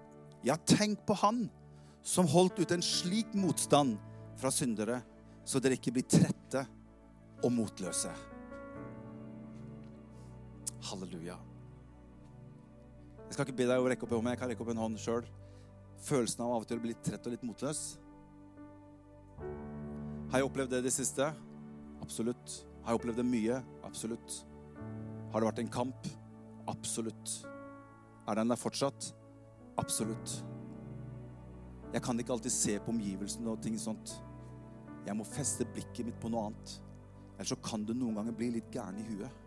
Ja, 0.44 0.59
tenk 0.59 1.07
på 1.07 1.16
han 1.23 1.47
som 2.05 2.29
holdt 2.29 2.59
ut 2.61 2.75
en 2.75 2.85
slik 2.85 3.33
motstand 3.38 3.97
fra 4.40 4.53
syndere, 4.53 5.01
så 5.47 5.62
dere 5.62 5.79
ikke 5.79 5.94
blir 5.94 6.09
trette 6.11 6.66
og 7.44 7.53
motløse. 7.55 8.12
Halleluja. 10.85 11.37
Jeg 13.25 13.37
skal 13.37 13.47
ikke 13.47 13.57
be 13.62 13.66
deg 13.70 13.81
å 13.81 13.88
rekke 13.88 14.05
opp 14.07 14.12
en 14.12 14.20
hånd, 14.20 14.33
jeg 14.35 14.40
kan 14.42 14.51
rekke 14.53 14.64
opp 14.64 14.73
en 14.75 14.83
hånd 14.85 15.01
sjøl. 15.01 15.29
Følelsen 16.05 16.44
av 16.44 16.53
av 16.53 16.64
og 16.64 16.68
til 16.68 16.79
å 16.79 16.85
bli 16.85 16.92
litt 16.92 17.05
trett 17.07 17.25
og 17.25 17.35
litt 17.35 17.47
motløs. 17.47 17.83
Har 20.31 20.42
jeg 20.42 20.49
opplevd 20.49 20.75
det 20.75 20.83
i 20.83 20.87
det 20.88 20.92
siste? 20.94 21.31
Absolutt. 22.05 22.59
Har 22.85 22.92
jeg 22.92 23.01
opplevd 23.01 23.20
det 23.23 23.27
mye? 23.29 23.61
Absolutt. 23.87 24.40
Har 25.33 25.40
det 25.40 25.49
vært 25.49 25.62
en 25.64 25.73
kamp? 25.73 26.09
Absolutt. 26.70 27.38
Er 28.29 28.38
den 28.38 28.53
der 28.53 28.61
fortsatt? 28.61 29.12
Absolutt. 29.81 30.37
Jeg 31.94 32.03
kan 32.05 32.18
ikke 32.18 32.35
alltid 32.35 32.53
se 32.53 32.77
på 32.83 32.92
omgivelsene 32.92 33.53
og 33.53 33.62
ting 33.64 33.79
sånt. 33.81 34.16
Jeg 35.07 35.16
må 35.16 35.27
feste 35.29 35.66
blikket 35.68 36.09
mitt 36.09 36.20
på 36.20 36.31
noe 36.33 36.49
annet. 36.49 36.77
Ellers 37.37 37.53
så 37.55 37.59
kan 37.62 37.85
du 37.87 37.92
noen 37.94 38.20
ganger 38.20 38.37
bli 38.37 38.53
litt 38.57 38.70
gæren 38.75 39.01
i 39.01 39.07
huet. 39.09 39.43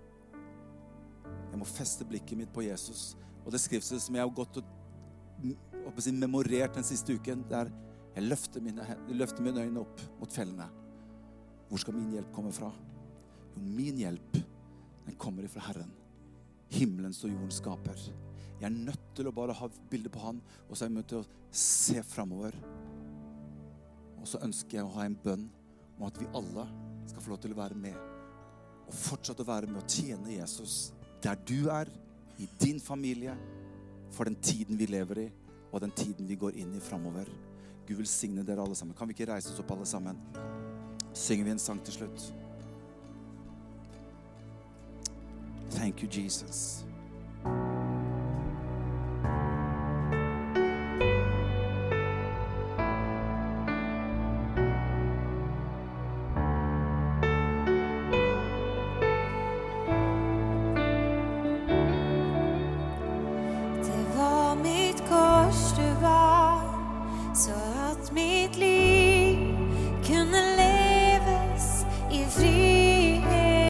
Jeg 1.51 1.59
må 1.59 1.67
feste 1.67 2.05
blikket 2.07 2.37
mitt 2.39 2.53
på 2.53 2.65
Jesus. 2.65 3.15
Og 3.45 3.53
det 3.53 3.61
skriftet 3.63 4.03
som 4.03 4.15
jeg 4.17 4.25
har 4.25 4.33
gått 4.35 4.59
og 4.61 6.01
si, 6.03 6.11
memorert 6.11 6.75
den 6.75 6.85
siste 6.87 7.15
uken, 7.15 7.45
det 7.47 7.61
er 7.61 7.71
jeg 8.17 8.25
løfter 8.25 8.63
mine, 8.65 8.85
løfter 9.13 9.45
mine 9.45 9.63
øyne 9.67 9.83
opp 9.83 10.01
mot 10.17 10.33
fellene. 10.33 10.65
Hvor 11.69 11.81
skal 11.83 11.93
min 11.93 12.15
hjelp 12.15 12.31
komme 12.33 12.51
fra? 12.55 12.71
Jo, 13.53 13.61
min 13.61 13.99
hjelp, 14.01 14.39
den 15.05 15.17
kommer 15.21 15.45
ifra 15.45 15.67
Herren. 15.67 15.91
Himmelens 16.73 17.21
og 17.23 17.31
jordens 17.31 17.59
skaper. 17.61 18.01
Jeg 18.57 18.65
er 18.71 18.73
nødt 18.73 19.03
til 19.15 19.29
å 19.29 19.35
bare 19.37 19.53
ha 19.53 19.69
bilde 19.91 20.09
på 20.09 20.23
Han, 20.23 20.41
og 20.65 20.73
så 20.73 20.85
er 20.85 20.89
jeg 20.89 20.95
nødt 20.95 21.11
til 21.13 21.21
å 21.21 21.53
se 21.53 22.01
framover. 22.09 22.57
Og 24.17 24.25
så 24.25 24.41
ønsker 24.43 24.79
jeg 24.79 24.87
å 24.87 24.95
ha 24.97 25.05
en 25.05 25.19
bønn 25.23 25.45
om 25.99 26.07
at 26.09 26.17
vi 26.17 26.29
alle 26.35 26.65
skal 27.07 27.21
få 27.21 27.35
lov 27.35 27.41
til 27.43 27.53
å 27.53 27.61
være 27.61 27.77
med. 27.77 28.01
Og 28.87 28.97
fortsette 28.97 29.45
å 29.45 29.51
være 29.51 29.69
med 29.69 29.83
og 29.83 29.93
tjene 29.93 30.39
Jesus 30.39 30.87
der 31.27 31.35
du 31.35 31.67
er, 31.67 31.85
i 32.39 32.47
din 32.61 32.79
familie, 32.79 33.35
for 34.11 34.23
den 34.23 34.35
tiden 34.35 34.79
vi 34.79 34.85
lever 34.85 35.19
i, 35.19 35.29
og 35.71 35.81
den 35.81 35.91
tiden 35.91 36.29
vi 36.29 36.35
går 36.35 36.55
inn 36.55 36.75
i 36.77 36.79
framover. 36.79 37.27
Gud 37.87 37.99
velsigne 37.99 38.45
dere 38.47 38.63
alle 38.63 38.75
sammen. 38.75 38.95
Kan 38.95 39.07
vi 39.07 39.15
ikke 39.17 39.31
reise 39.33 39.51
oss 39.51 39.59
opp 39.59 39.71
alle 39.75 39.85
sammen? 39.85 40.19
Synger 41.13 41.43
vi 41.43 41.51
en 41.51 41.59
sang 41.59 41.83
til 41.83 41.93
slutt? 41.93 42.33
Thank 45.71 46.03
you, 46.03 46.09
Jesus. 46.11 46.85